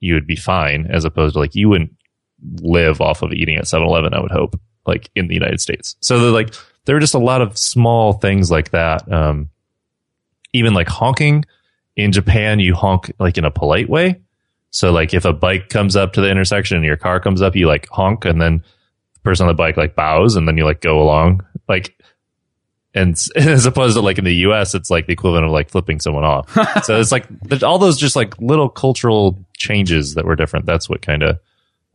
you 0.00 0.12
would 0.12 0.26
be 0.26 0.36
fine 0.36 0.86
as 0.90 1.04
opposed 1.04 1.32
to 1.32 1.38
like 1.38 1.54
you 1.54 1.70
wouldn't 1.70 1.94
live 2.60 3.00
off 3.00 3.22
of 3.22 3.32
eating 3.32 3.56
at 3.56 3.64
7-Eleven, 3.64 4.14
I 4.14 4.20
would 4.20 4.30
hope, 4.30 4.60
like 4.86 5.10
in 5.14 5.28
the 5.28 5.34
United 5.34 5.60
States. 5.60 5.96
So 6.00 6.20
they're 6.20 6.30
like, 6.30 6.54
there 6.84 6.96
are 6.96 7.00
just 7.00 7.14
a 7.14 7.18
lot 7.18 7.40
of 7.40 7.56
small 7.58 8.12
things 8.12 8.50
like 8.50 8.70
that. 8.70 9.10
Um, 9.10 9.48
even 10.52 10.74
like 10.74 10.88
honking 10.88 11.44
in 11.96 12.12
Japan, 12.12 12.60
you 12.60 12.74
honk 12.74 13.12
like 13.18 13.38
in 13.38 13.44
a 13.44 13.50
polite 13.50 13.88
way. 13.88 14.20
So 14.70 14.92
like 14.92 15.14
if 15.14 15.24
a 15.24 15.32
bike 15.32 15.68
comes 15.70 15.96
up 15.96 16.12
to 16.12 16.20
the 16.20 16.30
intersection 16.30 16.76
and 16.76 16.86
your 16.86 16.96
car 16.96 17.20
comes 17.20 17.42
up, 17.42 17.56
you 17.56 17.66
like 17.66 17.88
honk 17.88 18.24
and 18.24 18.40
then 18.40 18.62
the 19.14 19.20
person 19.20 19.44
on 19.44 19.48
the 19.48 19.54
bike 19.54 19.76
like 19.76 19.96
bows 19.96 20.36
and 20.36 20.46
then 20.46 20.56
you 20.56 20.64
like 20.64 20.80
go 20.80 21.00
along. 21.00 21.44
Like, 21.68 21.97
and 22.94 23.20
as 23.36 23.66
opposed 23.66 23.96
to 23.96 24.00
like 24.00 24.18
in 24.18 24.24
the 24.24 24.34
US, 24.46 24.74
it's 24.74 24.90
like 24.90 25.06
the 25.06 25.12
equivalent 25.12 25.46
of 25.46 25.50
like 25.52 25.70
flipping 25.70 26.00
someone 26.00 26.24
off. 26.24 26.52
so 26.84 26.98
it's 27.00 27.12
like 27.12 27.26
there's 27.42 27.62
all 27.62 27.78
those 27.78 27.98
just 27.98 28.16
like 28.16 28.38
little 28.40 28.68
cultural 28.68 29.44
changes 29.56 30.14
that 30.14 30.24
were 30.24 30.36
different. 30.36 30.66
That's 30.66 30.88
what 30.88 31.02
kind 31.02 31.22
of, 31.22 31.38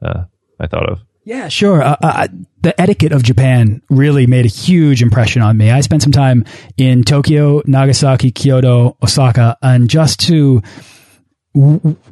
uh, 0.02 0.24
I 0.60 0.68
thought 0.68 0.90
of. 0.90 1.00
Yeah, 1.26 1.48
sure. 1.48 1.82
Uh, 1.82 1.96
uh, 2.02 2.28
the 2.62 2.80
etiquette 2.80 3.14
of 3.14 3.24
Japan 3.24 3.82
really 3.90 4.28
made 4.28 4.46
a 4.46 4.50
huge 4.50 5.02
impression 5.02 5.42
on 5.42 5.58
me. 5.58 5.72
I 5.72 5.80
spent 5.80 6.02
some 6.02 6.12
time 6.12 6.44
in 6.76 7.04
Tokyo, 7.04 7.62
Nagasaki, 7.66 8.32
Kyoto, 8.32 8.98
Osaka, 9.02 9.58
and 9.62 9.90
just 9.90 10.20
to 10.28 10.62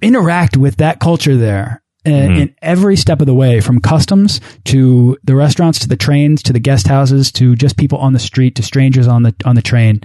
interact 0.02 0.56
with 0.56 0.78
that 0.78 1.00
culture 1.00 1.36
there 1.36 1.81
mm 2.04 2.14
-hmm. 2.14 2.42
in 2.42 2.54
every 2.62 2.96
step 2.96 3.22
of 3.22 3.26
the 3.26 3.36
way, 3.36 3.62
from 3.62 3.80
customs 3.80 4.42
to 4.64 5.18
the 5.24 5.36
restaurants, 5.36 5.80
to 5.80 5.88
the 5.88 5.98
trains, 5.98 6.42
to 6.42 6.54
the 6.54 6.62
guest 6.62 6.88
houses, 6.88 7.32
to 7.32 7.56
just 7.56 7.76
people 7.76 7.98
on 7.98 8.14
the 8.14 8.20
street, 8.20 8.56
to 8.56 8.64
strangers 8.64 9.08
on 9.08 9.24
the 9.24 9.34
on 9.46 9.56
the 9.56 9.62
train. 9.62 10.02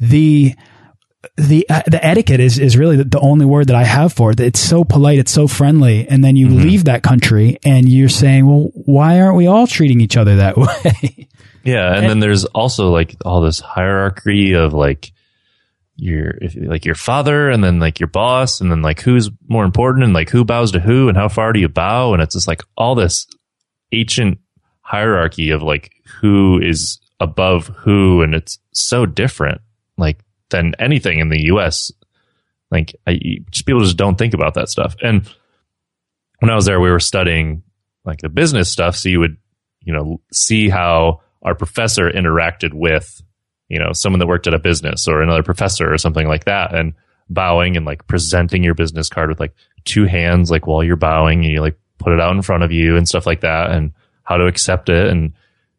The 0.00 0.54
the 1.36 1.66
uh, 1.70 1.82
the 1.86 2.04
etiquette 2.04 2.40
is 2.40 2.58
is 2.58 2.76
really 2.76 2.96
the, 2.96 3.04
the, 3.04 3.20
only 3.20 3.46
word 3.46 3.68
that 3.68 3.76
I 3.76 3.84
have 3.84 4.12
for 4.12 4.32
it. 4.32 4.40
It's 4.40 4.60
so 4.60 4.84
polite, 4.84 5.18
it's 5.18 5.32
so 5.32 5.46
friendly, 5.46 6.08
and 6.08 6.24
then 6.24 6.36
you 6.36 6.48
mm 6.48 6.58
-hmm. 6.58 6.64
leave 6.64 6.84
that 6.84 7.02
country 7.02 7.58
and 7.64 7.88
you're 7.88 8.08
saying, 8.08 8.46
"Well, 8.46 8.70
why 8.86 9.20
aren't 9.20 9.36
we 9.36 9.48
all 9.48 9.66
treating 9.66 10.00
each 10.00 10.16
other 10.16 10.36
that 10.36 10.56
way?" 10.66 11.28
Yeah, 11.64 11.86
and, 11.86 11.96
and 11.96 12.08
then 12.08 12.20
there's 12.20 12.44
also 12.44 12.96
like 12.98 13.16
all 13.24 13.40
this 13.42 13.60
hierarchy 13.60 14.56
of 14.56 14.72
like 14.72 15.12
your 15.96 16.38
like 16.56 16.84
your 16.84 16.94
father 16.94 17.50
and 17.50 17.62
then 17.62 17.78
like 17.78 18.00
your 18.00 18.08
boss 18.08 18.60
and 18.60 18.70
then 18.70 18.82
like 18.82 19.00
who's 19.00 19.30
more 19.46 19.64
important 19.64 20.04
and 20.04 20.14
like 20.14 20.30
who 20.30 20.44
bows 20.44 20.72
to 20.72 20.80
who 20.80 21.08
and 21.08 21.16
how 21.18 21.28
far 21.28 21.52
do 21.52 21.60
you 21.60 21.68
bow 21.68 22.14
and 22.14 22.22
it's 22.22 22.34
just 22.34 22.48
like 22.48 22.62
all 22.76 22.94
this 22.94 23.26
ancient 23.92 24.38
hierarchy 24.80 25.50
of 25.50 25.62
like 25.62 25.92
who 26.20 26.58
is 26.60 26.98
above 27.20 27.68
who 27.68 28.22
and 28.22 28.34
it's 28.34 28.58
so 28.72 29.06
different 29.06 29.60
like 29.98 30.18
than 30.52 30.74
anything 30.78 31.18
in 31.18 31.28
the 31.28 31.44
US. 31.52 31.90
Like 32.70 32.94
I, 33.06 33.18
just 33.50 33.66
people 33.66 33.80
just 33.82 33.96
don't 33.96 34.16
think 34.16 34.34
about 34.34 34.54
that 34.54 34.68
stuff. 34.68 34.94
And 35.02 35.28
when 36.38 36.50
I 36.50 36.54
was 36.54 36.66
there, 36.66 36.80
we 36.80 36.90
were 36.90 37.00
studying 37.00 37.62
like 38.04 38.20
the 38.20 38.28
business 38.28 38.70
stuff. 38.70 38.96
So 38.96 39.08
you 39.08 39.20
would, 39.20 39.36
you 39.80 39.92
know, 39.92 40.20
see 40.32 40.68
how 40.68 41.20
our 41.42 41.54
professor 41.54 42.10
interacted 42.10 42.72
with, 42.72 43.20
you 43.72 43.78
know, 43.78 43.94
someone 43.94 44.20
that 44.20 44.26
worked 44.26 44.46
at 44.46 44.52
a 44.52 44.58
business 44.58 45.08
or 45.08 45.22
another 45.22 45.42
professor 45.42 45.90
or 45.90 45.96
something 45.96 46.28
like 46.28 46.44
that 46.44 46.74
and 46.74 46.92
bowing 47.30 47.74
and 47.74 47.86
like 47.86 48.06
presenting 48.06 48.62
your 48.62 48.74
business 48.74 49.08
card 49.08 49.30
with 49.30 49.40
like 49.40 49.54
two 49.86 50.04
hands, 50.04 50.50
like 50.50 50.66
while 50.66 50.84
you're 50.84 50.94
bowing 50.94 51.42
and 51.42 51.50
you 51.50 51.62
like 51.62 51.78
put 51.96 52.12
it 52.12 52.20
out 52.20 52.36
in 52.36 52.42
front 52.42 52.62
of 52.62 52.70
you 52.70 52.98
and 52.98 53.08
stuff 53.08 53.26
like 53.26 53.40
that 53.40 53.70
and 53.70 53.92
how 54.24 54.36
to 54.36 54.46
accept 54.46 54.90
it. 54.90 55.08
And, 55.08 55.32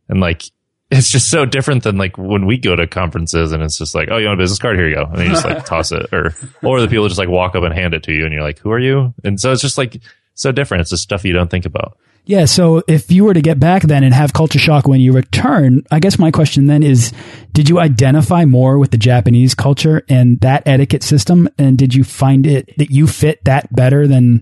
and 0.09 0.19
like, 0.19 0.41
it's 0.89 1.11
just 1.11 1.29
so 1.29 1.45
different 1.45 1.83
than 1.83 1.97
like 1.97 2.17
when 2.17 2.47
we 2.47 2.57
go 2.57 2.75
to 2.75 2.87
conferences 2.87 3.51
and 3.51 3.61
it's 3.61 3.77
just 3.77 3.93
like, 3.93 4.09
oh, 4.09 4.17
you 4.17 4.25
want 4.25 4.39
a 4.39 4.43
business 4.43 4.57
card? 4.57 4.75
Here 4.75 4.89
you 4.89 4.95
go. 4.95 5.05
And 5.05 5.19
you 5.19 5.29
just 5.29 5.45
like 5.45 5.63
toss 5.63 5.91
it 5.91 6.11
or, 6.11 6.33
or 6.63 6.81
the 6.81 6.87
people 6.87 7.07
just 7.07 7.19
like 7.19 7.29
walk 7.29 7.53
up 7.53 7.63
and 7.63 7.75
hand 7.75 7.93
it 7.93 8.01
to 8.03 8.11
you 8.11 8.23
and 8.23 8.33
you're 8.33 8.41
like, 8.41 8.57
who 8.57 8.71
are 8.71 8.79
you? 8.79 9.13
And 9.23 9.39
so 9.39 9.51
it's 9.51 9.61
just 9.61 9.77
like 9.77 10.01
so 10.33 10.51
different. 10.51 10.81
It's 10.81 10.89
just 10.89 11.03
stuff 11.03 11.25
you 11.25 11.33
don't 11.33 11.51
think 11.51 11.67
about. 11.67 11.99
Yeah. 12.25 12.45
So 12.45 12.81
if 12.87 13.11
you 13.11 13.25
were 13.25 13.33
to 13.33 13.41
get 13.41 13.59
back 13.59 13.83
then 13.83 14.03
and 14.03 14.13
have 14.13 14.31
culture 14.31 14.59
shock 14.59 14.87
when 14.87 15.01
you 15.01 15.11
return, 15.11 15.83
I 15.91 15.99
guess 15.99 16.17
my 16.17 16.31
question 16.31 16.67
then 16.67 16.81
is, 16.81 17.11
did 17.51 17.67
you 17.67 17.79
identify 17.79 18.45
more 18.45 18.79
with 18.79 18.91
the 18.91 18.97
Japanese 18.97 19.53
culture 19.53 20.03
and 20.07 20.39
that 20.39 20.63
etiquette 20.65 21.03
system? 21.03 21.49
And 21.57 21.77
did 21.77 21.93
you 21.93 22.05
find 22.05 22.47
it 22.47 22.77
that 22.77 22.91
you 22.91 23.07
fit 23.07 23.43
that 23.43 23.73
better 23.75 24.07
than, 24.07 24.41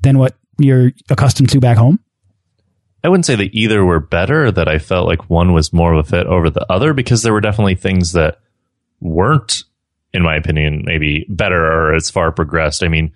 than 0.00 0.18
what 0.18 0.36
you're 0.58 0.92
accustomed 1.10 1.50
to 1.50 1.60
back 1.60 1.76
home? 1.76 2.00
I 3.04 3.08
wouldn't 3.08 3.26
say 3.26 3.36
that 3.36 3.54
either 3.54 3.84
were 3.84 4.00
better, 4.00 4.50
that 4.50 4.66
I 4.66 4.78
felt 4.78 5.06
like 5.06 5.28
one 5.28 5.52
was 5.52 5.72
more 5.72 5.92
of 5.92 6.06
a 6.06 6.08
fit 6.08 6.26
over 6.26 6.48
the 6.48 6.66
other 6.72 6.94
because 6.94 7.22
there 7.22 7.32
were 7.32 7.42
definitely 7.42 7.76
things 7.76 8.12
that 8.12 8.40
weren't, 9.00 9.64
in 10.14 10.22
my 10.22 10.34
opinion, 10.34 10.82
maybe 10.84 11.26
better 11.28 11.62
or 11.62 11.94
as 11.94 12.10
far 12.10 12.32
progressed. 12.32 12.82
I 12.82 12.88
mean, 12.88 13.12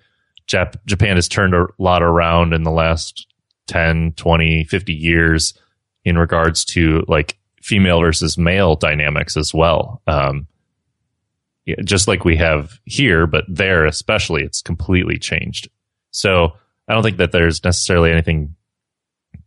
Jap- 0.47 0.77
Japan 0.85 1.15
has 1.15 1.27
turned 1.27 1.55
a 1.55 1.65
lot 1.79 2.03
around 2.03 2.53
in 2.53 2.63
the 2.63 2.71
last 2.71 3.27
10, 3.71 4.13
20, 4.17 4.65
50 4.65 4.93
years 4.93 5.53
in 6.03 6.17
regards 6.17 6.65
to 6.65 7.05
like 7.07 7.37
female 7.61 8.01
versus 8.01 8.37
male 8.37 8.75
dynamics 8.75 9.37
as 9.37 9.53
well. 9.53 10.01
Um, 10.07 10.47
just 11.85 12.07
like 12.07 12.25
we 12.25 12.35
have 12.35 12.79
here, 12.83 13.25
but 13.27 13.45
there 13.47 13.85
especially, 13.85 14.43
it's 14.43 14.61
completely 14.61 15.17
changed. 15.17 15.69
So 16.11 16.51
I 16.87 16.93
don't 16.93 17.03
think 17.03 17.17
that 17.17 17.31
there's 17.31 17.63
necessarily 17.63 18.11
anything 18.11 18.55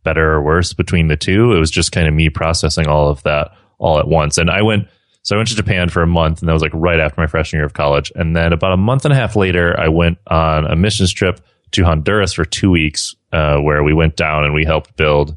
better 0.03 0.33
or 0.33 0.41
worse 0.41 0.73
between 0.73 1.07
the 1.07 1.17
two. 1.17 1.53
It 1.53 1.59
was 1.59 1.69
just 1.69 1.91
kind 1.91 2.07
of 2.07 2.13
me 2.15 2.29
processing 2.29 2.87
all 2.87 3.09
of 3.09 3.21
that 3.23 3.51
all 3.77 3.99
at 3.99 4.07
once. 4.07 4.39
And 4.39 4.49
I 4.49 4.63
went, 4.63 4.87
so 5.21 5.35
I 5.35 5.37
went 5.37 5.49
to 5.49 5.55
Japan 5.55 5.89
for 5.89 6.01
a 6.01 6.07
month, 6.07 6.39
and 6.39 6.49
that 6.49 6.53
was 6.53 6.63
like 6.63 6.73
right 6.73 6.99
after 6.99 7.21
my 7.21 7.27
freshman 7.27 7.59
year 7.59 7.65
of 7.65 7.73
college. 7.73 8.11
And 8.15 8.35
then 8.35 8.53
about 8.53 8.73
a 8.73 8.77
month 8.77 9.05
and 9.05 9.13
a 9.13 9.17
half 9.17 9.35
later, 9.35 9.79
I 9.79 9.89
went 9.89 10.17
on 10.27 10.65
a 10.65 10.75
missions 10.75 11.13
trip 11.13 11.41
to 11.75 11.83
Honduras 11.83 12.33
for 12.33 12.45
two 12.45 12.71
weeks, 12.71 13.15
uh, 13.31 13.57
where 13.57 13.83
we 13.83 13.93
went 13.93 14.15
down 14.15 14.43
and 14.43 14.53
we 14.53 14.65
helped 14.65 14.95
build 14.95 15.35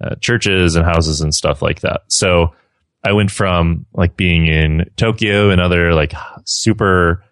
uh, 0.00 0.14
churches 0.16 0.76
and 0.76 0.84
houses 0.84 1.20
and 1.20 1.34
stuff 1.34 1.62
like 1.62 1.80
that. 1.80 2.02
So 2.08 2.54
I 3.02 3.12
went 3.12 3.30
from 3.30 3.86
like 3.92 4.16
being 4.16 4.46
in 4.46 4.90
Tokyo 4.96 5.50
and 5.50 5.60
other 5.60 5.94
like 5.94 6.12
super 6.44 7.24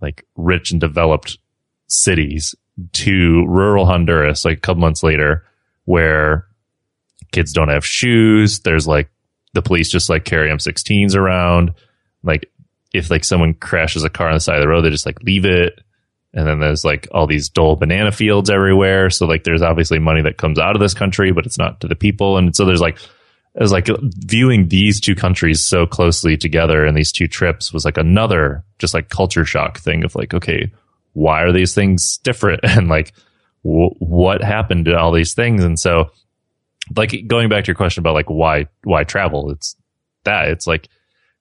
like 0.00 0.24
rich 0.36 0.70
and 0.72 0.80
developed 0.80 1.38
cities 1.88 2.54
to 2.92 3.44
rural 3.46 3.86
Honduras 3.86 4.44
like 4.44 4.58
a 4.58 4.60
couple 4.60 4.80
months 4.80 5.02
later 5.02 5.44
where 5.84 6.46
kids 7.32 7.52
don't 7.52 7.68
have 7.68 7.86
shoes. 7.86 8.60
There's 8.60 8.86
like 8.86 9.10
the 9.54 9.62
police 9.62 9.90
just 9.90 10.08
like 10.08 10.24
carry 10.24 10.50
M16s 10.50 11.14
around. 11.14 11.74
Like 12.22 12.50
if 12.92 13.10
like 13.10 13.24
someone 13.24 13.54
crashes 13.54 14.04
a 14.04 14.10
car 14.10 14.28
on 14.28 14.34
the 14.34 14.40
side 14.40 14.56
of 14.56 14.62
the 14.62 14.68
road, 14.68 14.82
they 14.82 14.90
just 14.90 15.06
like 15.06 15.22
leave 15.22 15.44
it. 15.44 15.80
And 16.36 16.46
then 16.46 16.60
there's 16.60 16.84
like 16.84 17.08
all 17.12 17.26
these 17.26 17.48
Dole 17.48 17.76
banana 17.76 18.12
fields 18.12 18.50
everywhere. 18.50 19.10
So 19.10 19.26
like 19.26 19.44
there's 19.44 19.62
obviously 19.62 19.98
money 19.98 20.22
that 20.22 20.36
comes 20.36 20.58
out 20.58 20.76
of 20.76 20.80
this 20.80 20.94
country, 20.94 21.32
but 21.32 21.46
it's 21.46 21.58
not 21.58 21.80
to 21.80 21.88
the 21.88 21.96
people. 21.96 22.36
And 22.36 22.54
so 22.54 22.64
there's 22.64 22.80
like, 22.80 22.98
it 23.54 23.62
was 23.62 23.72
like 23.72 23.88
viewing 24.26 24.68
these 24.68 25.00
two 25.00 25.14
countries 25.14 25.64
so 25.64 25.86
closely 25.86 26.36
together 26.36 26.84
and 26.84 26.96
these 26.96 27.10
two 27.10 27.26
trips 27.26 27.72
was 27.72 27.86
like 27.86 27.96
another 27.96 28.62
just 28.78 28.92
like 28.92 29.08
culture 29.08 29.46
shock 29.46 29.78
thing 29.78 30.04
of 30.04 30.14
like, 30.14 30.34
okay, 30.34 30.70
why 31.14 31.42
are 31.42 31.52
these 31.52 31.74
things 31.74 32.18
different? 32.18 32.60
And 32.64 32.88
like, 32.88 33.12
what 33.66 34.42
happened 34.42 34.84
to 34.84 34.96
all 34.96 35.12
these 35.12 35.34
things. 35.34 35.64
And 35.64 35.78
so, 35.78 36.10
like 36.94 37.26
going 37.26 37.48
back 37.48 37.64
to 37.64 37.68
your 37.68 37.74
question 37.74 38.00
about 38.00 38.14
like 38.14 38.30
why 38.30 38.66
why 38.84 39.02
travel, 39.02 39.50
it's 39.50 39.76
that 40.24 40.48
it's 40.48 40.66
like 40.66 40.88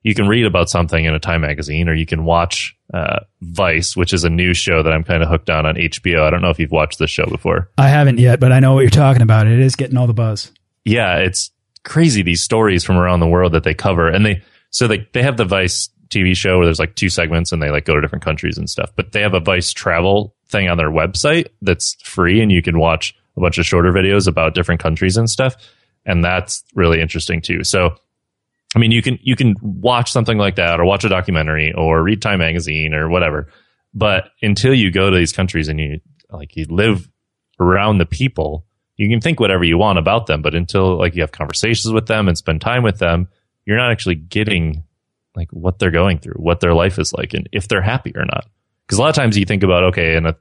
you 0.06 0.14
can 0.14 0.28
read 0.28 0.46
about 0.46 0.70
something 0.70 1.04
in 1.04 1.16
a 1.16 1.20
Time 1.20 1.42
magazine, 1.42 1.90
or 1.90 1.96
you 1.96 2.06
can 2.06 2.26
watch 2.26 2.78
uh, 2.94 3.22
Vice, 3.42 3.98
which 3.98 4.14
is 4.14 4.24
a 4.24 4.30
new 4.30 4.54
show 4.54 4.84
that 4.84 4.94
I'm 4.94 5.04
kind 5.04 5.24
of 5.24 5.30
hooked 5.30 5.50
on 5.50 5.66
on 5.66 5.74
HBO. 5.74 6.22
I 6.22 6.30
don't 6.30 6.44
know 6.44 6.52
if 6.52 6.60
you've 6.60 6.72
watched 6.72 7.00
this 7.00 7.10
show 7.10 7.26
before. 7.26 7.72
I 7.80 7.88
haven't 7.88 8.20
yet, 8.20 8.40
but 8.40 8.52
I 8.52 8.60
know 8.60 8.76
what 8.76 8.82
you're 8.82 8.92
talking 8.92 9.24
about. 9.24 9.48
It 9.48 9.60
is 9.60 9.76
getting 9.76 9.98
all 9.98 10.06
the 10.06 10.14
buzz. 10.14 10.52
Yeah, 10.86 11.18
it's 11.18 11.50
crazy 11.84 12.22
these 12.22 12.44
stories 12.44 12.84
from 12.84 12.98
around 12.98 13.20
the 13.20 13.28
world 13.28 13.54
that 13.54 13.64
they 13.64 13.74
cover, 13.74 14.08
and 14.08 14.24
they 14.24 14.44
so 14.70 14.88
they 14.88 15.10
they 15.14 15.24
have 15.24 15.38
the 15.38 15.46
Vice 15.46 15.90
TV 16.10 16.38
show 16.38 16.60
where 16.60 16.68
there's 16.68 16.78
like 16.78 16.94
two 16.94 17.10
segments 17.10 17.52
and 17.52 17.60
they 17.60 17.72
like 17.72 17.86
go 17.86 17.96
to 17.96 18.02
different 18.02 18.24
countries 18.24 18.60
and 18.60 18.70
stuff. 18.70 18.92
But 18.96 19.12
they 19.12 19.22
have 19.22 19.34
a 19.34 19.40
Vice 19.40 19.74
travel 19.74 20.36
thing 20.50 20.70
on 20.70 20.78
their 20.78 20.92
website 20.92 21.48
that's 21.64 21.96
free 22.04 22.42
and 22.42 22.52
you 22.52 22.62
can 22.62 22.78
watch 22.78 23.16
a 23.36 23.42
bunch 23.42 23.58
of 23.58 23.66
shorter 23.66 23.92
videos 23.92 24.28
about 24.28 24.54
different 24.54 24.82
countries 24.82 25.18
and 25.18 25.28
stuff. 25.28 25.56
And 26.06 26.24
that's 26.24 26.64
really 26.76 27.02
interesting 27.02 27.42
too. 27.42 27.64
So, 27.64 27.96
I 28.76 28.80
mean, 28.80 28.92
you 28.92 29.02
can, 29.02 29.18
you 29.22 29.36
can 29.36 29.56
watch 29.62 30.12
something 30.12 30.38
like 30.38 30.58
that 30.58 30.80
or 30.80 30.86
watch 30.86 31.06
a 31.06 31.10
documentary 31.10 31.74
or 31.74 32.04
read 32.04 32.22
Time 32.22 32.40
magazine 32.40 32.94
or 32.94 33.10
whatever. 33.10 33.48
But 33.94 34.30
until 34.42 34.74
you 34.74 34.92
go 34.92 35.10
to 35.10 35.18
these 35.18 35.32
countries 35.32 35.70
and 35.70 35.80
you 35.80 36.02
like, 36.30 36.58
you 36.58 36.66
live 36.70 37.10
around 37.60 37.98
the 38.00 38.06
people, 38.06 38.66
you 38.98 39.10
can 39.10 39.22
think 39.22 39.40
whatever 39.40 39.64
you 39.64 39.78
want 39.78 39.98
about 39.98 40.28
them, 40.28 40.42
but 40.42 40.56
until 40.56 40.98
like 40.98 41.16
you 41.16 41.22
have 41.22 41.32
conversations 41.32 41.94
with 41.94 42.08
them 42.08 42.28
and 42.28 42.38
spend 42.38 42.60
time 42.60 42.84
with 42.84 43.00
them, 43.00 43.30
you're 43.66 43.78
not 43.78 43.92
actually 43.92 44.16
getting 44.16 44.84
like 45.36 45.50
what 45.52 45.80
they're 45.80 45.92
going 45.92 46.20
through, 46.20 46.36
what 46.36 46.60
their 46.60 46.74
life 46.74 47.00
is 47.00 47.14
like, 47.14 47.34
and 47.34 47.48
if 47.54 47.68
they're 47.68 47.82
happy 47.82 48.12
or 48.16 48.26
not. 48.26 48.46
Because 48.86 49.00
a 49.00 49.02
lot 49.02 49.10
of 49.10 49.16
times 49.16 49.38
you 49.38 49.46
think 49.46 49.64
about, 49.64 49.84
okay, 49.86 50.16
in 50.16 50.26
a 50.26 50.36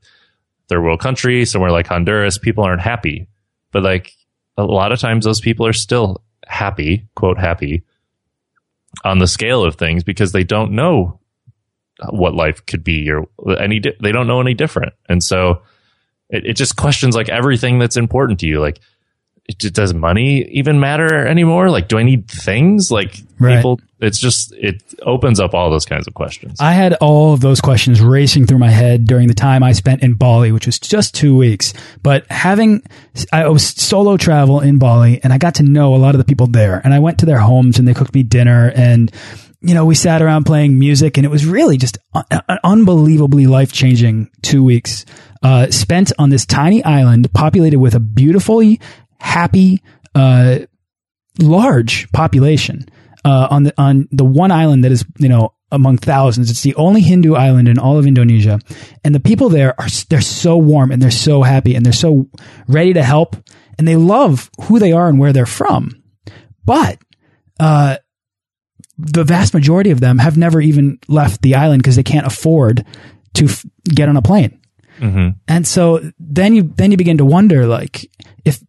third 0.69 0.83
world 0.83 1.01
country, 1.01 1.45
somewhere 1.45 1.71
like 1.71 1.87
Honduras, 1.87 2.39
people 2.39 2.65
aren't 2.65 2.83
happy. 2.83 3.29
But 3.71 3.85
like 3.85 4.13
a 4.57 4.65
lot 4.65 4.93
of 4.93 4.99
times 4.99 5.25
those 5.25 5.41
people 5.41 5.67
are 5.67 5.73
still 5.73 6.23
happy, 6.47 7.09
quote, 7.15 7.39
happy 7.39 7.85
on 9.03 9.19
the 9.19 9.27
scale 9.27 9.65
of 9.65 9.77
things 9.77 10.05
because 10.05 10.33
they 10.33 10.45
don't 10.45 10.73
know 10.73 11.21
what 12.11 12.35
life 12.35 12.65
could 12.67 12.85
be 12.85 13.11
or 13.11 13.27
any, 13.59 13.81
they 14.01 14.13
don't 14.13 14.27
know 14.27 14.41
any 14.41 14.55
different. 14.55 14.93
And 15.09 15.23
so 15.23 15.63
it, 16.29 16.47
it 16.47 16.53
just 16.55 16.77
questions 16.77 17.15
like 17.15 17.29
everything 17.29 17.79
that's 17.79 17.97
important 17.97 18.41
to 18.41 18.47
you. 18.47 18.61
Like, 18.61 18.81
does 19.59 19.93
money 19.93 20.43
even 20.45 20.81
matter 20.81 21.27
anymore? 21.27 21.69
Like, 21.71 21.89
do 21.89 21.99
I 21.99 22.03
need 22.03 22.29
things? 22.29 22.91
Like, 22.91 23.19
Right. 23.39 23.57
people, 23.57 23.81
it's 24.01 24.19
just, 24.19 24.53
it 24.55 24.83
opens 25.03 25.39
up 25.41 25.55
all 25.55 25.71
those 25.71 25.85
kinds 25.85 26.07
of 26.07 26.15
questions. 26.15 26.59
I 26.61 26.73
had 26.73 26.95
all 26.95 27.35
of 27.35 27.41
those 27.41 27.61
questions 27.61 28.01
racing 28.01 28.47
through 28.47 28.59
my 28.59 28.71
head 28.71 29.07
during 29.07 29.29
the 29.29 29.35
time 29.35 29.63
I 29.63 29.73
spent 29.73 30.03
in 30.03 30.15
Bali, 30.15 30.51
which 30.53 30.67
was 30.67 30.79
just 30.79 31.15
two 31.15 31.37
weeks. 31.37 31.75
But 32.03 32.27
having, 32.31 32.83
I 33.33 33.49
was 33.49 33.67
solo 33.67 34.17
travel 34.17 34.61
in 34.61 34.79
Bali 34.79 35.21
and 35.23 35.33
I 35.33 35.39
got 35.39 35.57
to 35.57 35.63
know 35.63 35.95
a 35.95 35.99
lot 35.99 36.15
of 36.15 36.19
the 36.19 36.25
people 36.25 36.47
there 36.47 36.81
and 36.85 36.95
I 36.95 37.01
went 37.01 37.19
to 37.19 37.27
their 37.27 37.39
homes 37.41 37.79
and 37.79 37.87
they 37.87 37.93
cooked 37.95 38.15
me 38.15 38.23
dinner 38.23 38.73
and, 38.75 39.13
you 39.61 39.75
know, 39.75 39.85
we 39.85 39.95
sat 39.95 40.23
around 40.23 40.45
playing 40.45 40.79
music 40.79 41.17
and 41.19 41.27
it 41.27 41.31
was 41.31 41.45
really 41.45 41.77
just 41.77 41.99
an 42.31 42.59
unbelievably 42.65 43.47
life 43.47 43.73
changing 43.73 44.31
two 44.43 44.63
weeks, 44.63 45.05
uh, 45.43 45.71
spent 45.71 46.13
on 46.19 46.31
this 46.31 46.47
tiny 46.47 46.83
island 46.85 47.33
populated 47.35 47.79
with 47.79 47.95
a 47.95 48.01
beautifully 48.01 48.81
happy, 49.25 49.83
uh, 50.15 50.59
large 51.41 52.11
population 52.13 52.87
uh, 53.25 53.49
on 53.51 53.65
the 53.65 53.75
on 53.79 54.07
the 54.13 54.25
one 54.25 54.53
island 54.53 54.85
that 54.85 54.93
is 54.93 55.05
you 55.19 55.29
know 55.29 55.55
among 55.73 55.99
thousands. 55.99 56.51
It's 56.51 56.63
the 56.63 56.75
only 56.77 57.01
Hindu 57.01 57.35
island 57.35 57.69
in 57.69 57.79
all 57.79 57.99
of 57.99 58.07
Indonesia, 58.07 58.61
and 59.03 59.15
the 59.15 59.21
people 59.21 59.49
there 59.49 59.75
are 59.81 59.89
they're 60.09 60.21
so 60.21 60.57
warm 60.57 60.93
and 60.93 61.01
they're 61.03 61.11
so 61.11 61.43
happy 61.43 61.75
and 61.75 61.85
they're 61.85 61.93
so 61.93 62.29
ready 62.69 62.93
to 62.93 63.03
help 63.03 63.37
and 63.79 63.89
they 63.89 63.97
love 63.97 64.51
who 64.69 64.79
they 64.79 64.93
are 64.93 65.09
and 65.09 65.19
where 65.19 65.33
they're 65.33 65.47
from. 65.47 66.03
But 66.65 66.99
uh, 67.59 67.97
the 68.99 69.25
vast 69.25 69.55
majority 69.55 69.91
of 69.91 70.01
them 70.01 70.19
have 70.19 70.37
never 70.37 70.61
even 70.61 70.99
left 71.09 71.43
the 71.43 71.57
island 71.57 71.83
because 71.83 71.97
they 71.97 72.03
can't 72.05 72.27
afford 72.27 72.85
to 73.35 73.47
f- 73.47 73.65
get 73.89 74.09
on 74.09 74.17
a 74.17 74.23
plane. 74.23 74.61
hmm 74.99 75.31
And 75.49 75.67
so 75.67 76.01
then 76.21 76.55
you 76.55 76.63
then 76.77 76.91
you 76.93 76.97
begin 76.97 77.19
to 77.19 77.25
wonder 77.25 77.67
like 77.67 78.09
if 78.45 78.63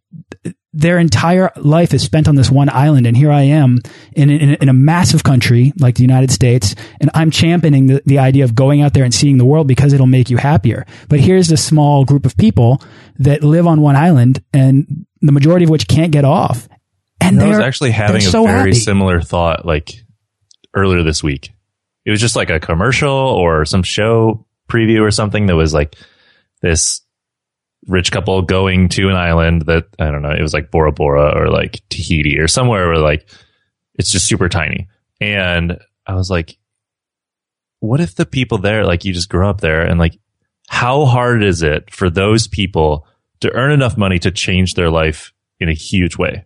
their 0.76 0.98
entire 0.98 1.50
life 1.56 1.94
is 1.94 2.02
spent 2.02 2.28
on 2.28 2.34
this 2.34 2.50
one 2.50 2.68
island 2.68 3.06
and 3.06 3.16
here 3.16 3.32
I 3.32 3.42
am 3.42 3.80
in 4.12 4.28
in, 4.28 4.54
in 4.54 4.68
a 4.68 4.74
massive 4.74 5.24
country 5.24 5.72
like 5.80 5.94
the 5.94 6.02
United 6.02 6.30
States 6.30 6.74
and 7.00 7.10
I'm 7.14 7.30
championing 7.30 7.86
the, 7.86 8.02
the 8.04 8.18
idea 8.18 8.44
of 8.44 8.54
going 8.54 8.82
out 8.82 8.92
there 8.92 9.04
and 9.04 9.14
seeing 9.14 9.38
the 9.38 9.44
world 9.46 9.66
because 9.66 9.94
it'll 9.94 10.06
make 10.06 10.28
you 10.28 10.36
happier. 10.36 10.84
But 11.08 11.20
here's 11.20 11.48
this 11.48 11.64
small 11.64 12.04
group 12.04 12.26
of 12.26 12.36
people 12.36 12.82
that 13.18 13.42
live 13.42 13.66
on 13.66 13.80
one 13.80 13.96
island 13.96 14.44
and 14.52 15.06
the 15.22 15.32
majority 15.32 15.64
of 15.64 15.70
which 15.70 15.88
can't 15.88 16.12
get 16.12 16.26
off. 16.26 16.68
And 17.22 17.40
I 17.40 17.48
was 17.48 17.56
they're 17.56 17.66
actually 17.66 17.92
having 17.92 18.20
they're 18.20 18.28
a 18.28 18.30
so 18.30 18.44
very 18.44 18.58
happy. 18.58 18.72
similar 18.74 19.22
thought 19.22 19.64
like 19.64 19.94
earlier 20.74 21.02
this 21.02 21.22
week. 21.22 21.52
It 22.04 22.10
was 22.10 22.20
just 22.20 22.36
like 22.36 22.50
a 22.50 22.60
commercial 22.60 23.10
or 23.10 23.64
some 23.64 23.82
show 23.82 24.46
preview 24.68 25.00
or 25.00 25.10
something 25.10 25.46
that 25.46 25.56
was 25.56 25.72
like 25.72 25.96
this 26.60 27.00
rich 27.86 28.10
couple 28.10 28.42
going 28.42 28.88
to 28.90 29.08
an 29.08 29.16
island 29.16 29.62
that 29.62 29.86
I 29.98 30.10
don't 30.10 30.22
know, 30.22 30.32
it 30.32 30.42
was 30.42 30.54
like 30.54 30.70
Bora 30.70 30.92
Bora 30.92 31.38
or 31.38 31.48
like 31.48 31.82
Tahiti 31.88 32.38
or 32.38 32.48
somewhere 32.48 32.88
where 32.88 32.98
like 32.98 33.28
it's 33.94 34.10
just 34.10 34.26
super 34.26 34.48
tiny. 34.48 34.88
And 35.20 35.78
I 36.06 36.14
was 36.14 36.30
like, 36.30 36.58
what 37.80 38.00
if 38.00 38.14
the 38.14 38.26
people 38.26 38.58
there, 38.58 38.84
like 38.84 39.04
you 39.04 39.12
just 39.12 39.28
grew 39.28 39.48
up 39.48 39.60
there 39.60 39.82
and 39.82 39.98
like 39.98 40.18
how 40.68 41.04
hard 41.04 41.42
is 41.42 41.62
it 41.62 41.92
for 41.92 42.10
those 42.10 42.48
people 42.48 43.06
to 43.40 43.52
earn 43.52 43.70
enough 43.70 43.96
money 43.96 44.18
to 44.18 44.30
change 44.30 44.74
their 44.74 44.90
life 44.90 45.32
in 45.60 45.68
a 45.68 45.74
huge 45.74 46.16
way? 46.16 46.44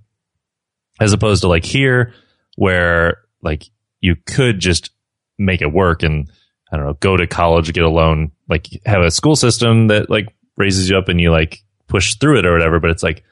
as 1.01 1.13
opposed 1.13 1.41
to 1.41 1.49
like 1.49 1.65
here 1.65 2.13
where 2.57 3.23
like 3.43 3.65
you 4.01 4.15
could 4.27 4.61
just 4.61 4.91
make 5.39 5.63
it 5.63 5.73
work 5.73 6.03
and 6.03 6.31
I 6.71 6.77
don't 6.77 6.87
know, 6.87 6.93
go 6.95 7.17
to 7.17 7.27
college, 7.27 7.73
get 7.73 7.83
a 7.83 7.89
loan, 7.89 8.31
like 8.49 8.69
have 8.87 9.03
a 9.03 9.11
school 9.11 9.35
system 9.35 9.89
that 9.89 10.09
like 10.09 10.29
raises 10.61 10.89
you 10.89 10.97
up 10.97 11.09
and 11.09 11.21
you 11.21 11.33
like 11.33 11.63
push 11.89 12.15
through 12.15 12.39
it 12.39 12.47
or 12.47 12.53
whatever. 12.53 12.79
But 12.79 12.91
it's 12.91 13.03
like 13.03 13.25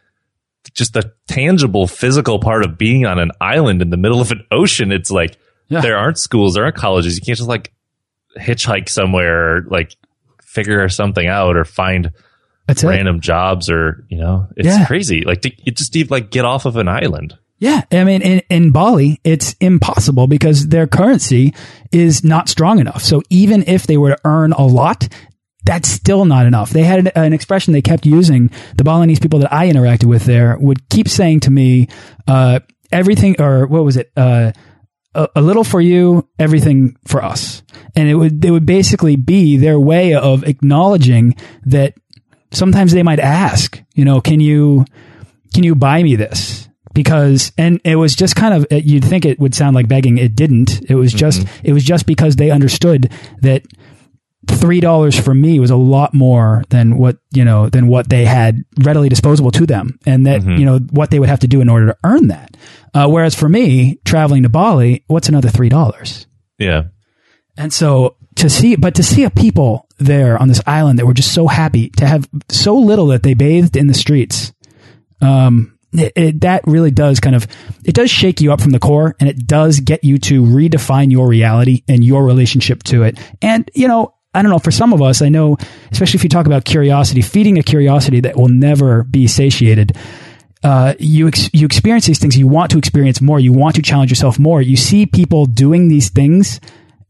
just 0.75 0.95
the 0.95 1.13
tangible 1.29 1.87
physical 1.87 2.41
part 2.41 2.65
of 2.65 2.77
being 2.77 3.07
on 3.07 3.19
an 3.21 3.31
island 3.41 3.81
in 3.83 3.91
the 3.91 3.97
middle 3.97 4.21
of 4.21 4.33
an 4.33 4.45
ocean. 4.51 4.91
It's 4.91 5.11
like 5.11 5.39
Yeah. 5.69 5.81
there 5.83 5.97
aren't 5.97 6.19
schools, 6.19 6.55
there 6.55 6.65
aren't 6.65 6.77
colleges. 6.77 7.15
You 7.15 7.23
can't 7.25 7.39
just 7.39 7.49
like 7.49 7.73
hitchhike 8.39 8.89
somewhere 8.89 9.57
or 9.59 9.61
like 9.71 9.95
figure 10.43 10.89
something 10.89 11.27
out 11.27 11.57
or 11.57 11.65
find 11.65 12.11
That's 12.67 12.83
it. 12.83 12.89
random 12.89 13.21
jobs 13.21 13.71
or, 13.71 14.05
you 14.09 14.19
know, 14.19 14.49
it's 14.57 14.67
Yeah. 14.67 14.85
crazy. 14.87 15.23
Like 15.25 15.43
to, 15.43 15.53
you 15.63 15.73
just 15.73 15.95
need 15.95 16.11
like 16.11 16.31
get 16.31 16.45
off 16.45 16.67
of 16.67 16.77
an 16.77 16.89
island. 16.89 17.37
Yeah, 17.61 17.83
I 17.91 18.05
mean, 18.05 18.23
in, 18.23 18.43
in 18.51 18.71
Bali, 18.71 19.21
it's 19.25 19.57
impossible 19.61 20.29
because 20.29 20.69
their 20.69 20.87
currency 20.87 21.55
is 21.91 22.23
not 22.23 22.49
strong 22.49 22.79
enough. 22.79 23.03
So 23.03 23.21
even 23.31 23.65
if 23.67 23.87
they 23.89 23.97
were 23.97 24.11
to 24.11 24.19
earn 24.25 24.53
a 24.53 24.65
lot, 24.65 25.09
that's 25.65 25.89
still 25.89 26.25
not 26.25 26.47
enough. 26.47 26.71
They 26.71 26.85
had 26.85 27.01
an, 27.01 27.09
an 27.15 27.33
expression 27.33 27.73
they 27.73 27.83
kept 27.83 28.07
using. 28.07 28.51
The 28.77 28.85
Balinese 28.85 29.21
people 29.21 29.41
that 29.41 29.53
I 29.53 29.69
interacted 29.69 30.07
with 30.07 30.25
there 30.25 30.57
would 30.59 30.89
keep 30.89 31.09
saying 31.09 31.41
to 31.41 31.51
me, 31.51 31.89
uh, 32.27 32.61
everything, 32.91 33.41
or 33.41 33.67
what 33.67 33.85
was 33.85 33.97
it? 33.97 34.11
Uh, 34.17 34.53
a, 35.15 35.29
a 35.37 35.43
little 35.43 35.65
for 35.65 35.81
you, 35.81 36.29
everything 36.39 36.97
for 37.07 37.23
us. 37.23 37.63
And 37.97 38.09
it 38.09 38.15
would, 38.15 38.41
they 38.41 38.51
would 38.51 38.67
basically 38.67 39.17
be 39.17 39.57
their 39.57 39.79
way 39.79 40.15
of 40.15 40.45
acknowledging 40.45 41.35
that 41.67 41.95
sometimes 42.51 42.93
they 42.93 43.03
might 43.03 43.21
ask, 43.21 43.83
you 43.95 44.05
know, 44.05 44.21
can 44.21 44.41
you, 44.41 44.85
can 45.55 45.65
you 45.65 45.75
buy 45.75 46.03
me 46.03 46.17
this? 46.17 46.69
Because, 46.95 47.53
and 47.57 47.81
it 47.85 47.97
was 47.97 48.17
just 48.17 48.35
kind 48.35 48.55
of, 48.55 48.67
you'd 48.71 49.05
think 49.05 49.25
it 49.25 49.39
would 49.39 49.55
sound 49.55 49.75
like 49.75 49.87
begging. 49.87 50.19
It 50.19 50.35
didn't. 50.35 50.91
It 50.91 50.95
was 50.95 51.13
just, 51.13 51.47
it 51.63 51.73
was 51.73 51.85
just 51.85 52.07
because 52.07 52.37
they 52.37 52.51
understood 52.51 53.13
that 53.43 53.65
three 54.49 54.81
dollars 54.81 55.19
for 55.19 55.35
me 55.35 55.61
was 55.61 55.71
a 55.71 55.77
lot 55.77 56.15
more 56.15 56.65
than 56.71 56.97
what 56.97 57.19
you 57.33 57.45
know 57.45 57.69
than 57.69 57.87
what 57.87 58.09
they 58.09 58.25
had 58.25 58.65
readily 58.81 59.09
disposable 59.09 59.51
to 59.53 59.67
them, 59.67 59.99
and 60.07 60.27
that 60.27 60.43
you 60.43 60.65
know 60.65 60.79
what 60.91 61.11
they 61.11 61.19
would 61.19 61.29
have 61.29 61.41
to 61.41 61.49
do 61.49 61.61
in 61.61 61.69
order 61.69 61.87
to 61.87 61.97
earn 62.05 62.29
that. 62.29 62.57
Uh, 62.95 63.09
whereas 63.09 63.35
for 63.35 63.49
me, 63.49 64.01
traveling 64.05 64.43
to 64.43 64.49
Bali, 64.49 65.05
what's 65.07 65.29
another 65.29 65.49
three 65.49 65.69
dollars? 65.69 66.27
Yeah. 66.59 66.85
And 67.57 67.73
so 67.73 68.17
to 68.37 68.49
see, 68.49 68.77
but 68.77 68.95
to 68.95 69.03
see 69.03 69.25
a 69.25 69.31
people 69.31 69.89
there 69.99 70.41
on 70.41 70.49
this 70.49 70.63
island 70.67 70.99
that 70.99 71.07
were 71.07 71.15
just 71.15 71.35
so 71.35 71.49
happy 71.49 71.91
to 71.91 72.07
have 72.07 72.29
so 72.49 72.77
little 72.77 73.09
that 73.09 73.25
they 73.25 73.35
bathed 73.35 73.77
in 73.77 73.89
the 73.89 73.95
streets, 73.95 74.53
um, 75.21 75.77
it, 75.93 76.13
it, 76.15 76.41
that 76.43 76.63
really 76.67 76.93
does 76.93 77.19
kind 77.19 77.35
of, 77.35 77.49
it 77.85 77.95
does 77.95 78.11
shake 78.11 78.41
you 78.41 78.53
up 78.53 78.61
from 78.61 78.71
the 78.71 78.79
core 78.79 79.17
and 79.19 79.29
it 79.29 79.47
does 79.47 79.81
get 79.81 80.05
you 80.05 80.19
to 80.19 80.43
redefine 80.43 81.11
your 81.11 81.27
reality 81.27 81.83
and 81.89 82.05
your 82.05 82.25
relationship 82.25 82.83
to 82.85 83.03
it. 83.03 83.19
And, 83.43 83.69
you 83.75 83.89
know, 83.89 84.15
I 84.35 84.43
don't 84.43 84.51
know, 84.51 84.59
for 84.59 84.71
some 84.71 84.93
of 84.93 85.01
us, 85.01 85.23
I 85.23 85.29
know, 85.31 85.57
especially 85.91 86.19
if 86.19 86.25
you 86.25 86.29
talk 86.29 86.47
about 86.47 86.65
curiosity, 86.65 87.23
feeding 87.23 87.59
a 87.59 87.63
curiosity 87.63 88.21
that 88.21 88.37
will 88.37 88.49
never 88.49 89.05
be 89.05 89.27
satiated, 89.27 89.97
uh, 90.63 90.95
you 90.99 91.29
ex 91.29 91.49
you 91.53 91.65
experience 91.65 92.07
these 92.07 92.19
things. 92.19 92.37
You 92.37 92.49
want 92.49 92.71
to 92.73 92.79
experience 92.79 93.21
more. 93.21 93.41
You 93.41 93.53
want 93.53 93.77
to 93.77 93.83
challenge 93.83 94.11
yourself 94.11 94.39
more. 94.39 94.61
You 94.61 94.77
see 94.77 95.07
people 95.07 95.47
doing 95.47 95.89
these 95.89 96.11
things, 96.11 96.61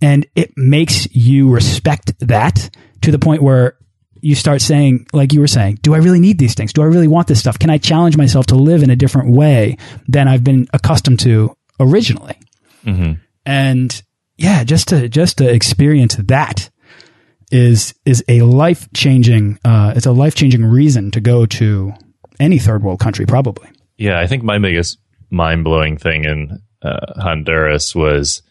and 0.01 0.27
it 0.37 0.53
makes 0.57 1.09
you 1.15 1.51
respect 1.51 2.13
that 2.21 2.71
to 3.03 3.11
the 3.11 3.19
point 3.19 3.43
where 3.43 3.77
you 4.21 4.35
start 4.35 4.61
saying, 4.61 5.07
like 5.13 5.33
you 5.33 5.41
were 5.41 5.47
saying, 5.47 5.79
do 5.83 5.95
I 5.95 5.99
really 5.99 6.21
need 6.21 6.39
these 6.39 6.55
things? 6.55 6.73
Do 6.73 6.83
I 6.83 6.87
really 6.87 7.09
want 7.09 7.29
this 7.29 7.41
stuff? 7.41 7.59
Can 7.59 7.71
I 7.71 7.79
challenge 7.79 8.17
myself 8.17 8.47
to 8.47 8.57
live 8.57 8.83
in 8.83 8.91
a 8.91 8.97
different 8.97 9.31
way 9.31 9.77
than 10.09 10.29
I've 10.29 10.45
been 10.45 10.67
accustomed 10.73 11.21
to 11.21 11.57
originally? 11.81 12.37
hmm 12.85 13.13
And 13.47 14.03
yeah, 14.37 14.63
just 14.65 14.89
to 14.89 15.09
just 15.09 15.39
to 15.39 15.49
experience 15.49 16.17
that 16.17 16.71
is 17.51 17.95
is 18.05 18.25
a 18.29 18.43
life 18.43 18.89
changing. 18.95 19.59
Uh, 19.65 19.93
it's 19.97 20.07
a 20.07 20.13
life 20.13 20.35
changing 20.35 20.65
reason 20.65 21.11
to 21.13 21.21
go 21.21 21.47
to 21.47 21.93
any 22.41 22.59
third 22.59 22.83
world 22.83 23.01
country, 23.01 23.27
probably. 23.27 23.69
Yeah, 23.97 24.21
I 24.21 24.27
think 24.27 24.43
my 24.43 24.59
biggest 24.59 24.99
mind 25.31 25.65
blowing 25.65 25.99
thing 25.99 26.25
in 26.25 26.63
uh, 26.83 27.21
Honduras 27.21 27.95
was 27.95 28.43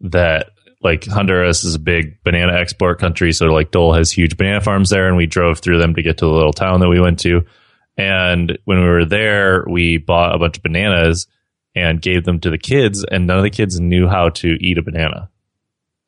that 0.00 0.50
like 0.80 1.04
Honduras 1.06 1.64
is 1.64 1.74
a 1.74 1.80
big 1.80 2.22
banana 2.22 2.54
export 2.54 2.98
country, 2.98 3.32
so 3.32 3.46
like 3.46 3.70
Dole 3.70 3.94
has 3.94 4.12
huge 4.12 4.36
banana 4.36 4.60
farms 4.60 4.90
there, 4.90 5.08
and 5.08 5.16
we 5.16 5.26
drove 5.26 5.58
through 5.58 5.78
them 5.78 5.94
to 5.94 6.02
get 6.02 6.18
to 6.18 6.26
the 6.26 6.32
little 6.32 6.52
town 6.52 6.80
that 6.80 6.88
we 6.88 7.00
went 7.00 7.20
to. 7.20 7.44
And 7.96 8.58
when 8.64 8.80
we 8.80 8.88
were 8.88 9.04
there, 9.04 9.64
we 9.68 9.98
bought 9.98 10.34
a 10.34 10.38
bunch 10.38 10.58
of 10.58 10.62
bananas 10.62 11.26
and 11.74 12.00
gave 12.00 12.24
them 12.24 12.40
to 12.40 12.50
the 12.50 12.58
kids, 12.58 13.04
and 13.04 13.26
none 13.26 13.38
of 13.38 13.42
the 13.42 13.50
kids 13.50 13.80
knew 13.80 14.08
how 14.08 14.30
to 14.30 14.56
eat 14.60 14.78
a 14.78 14.82
banana 14.82 15.28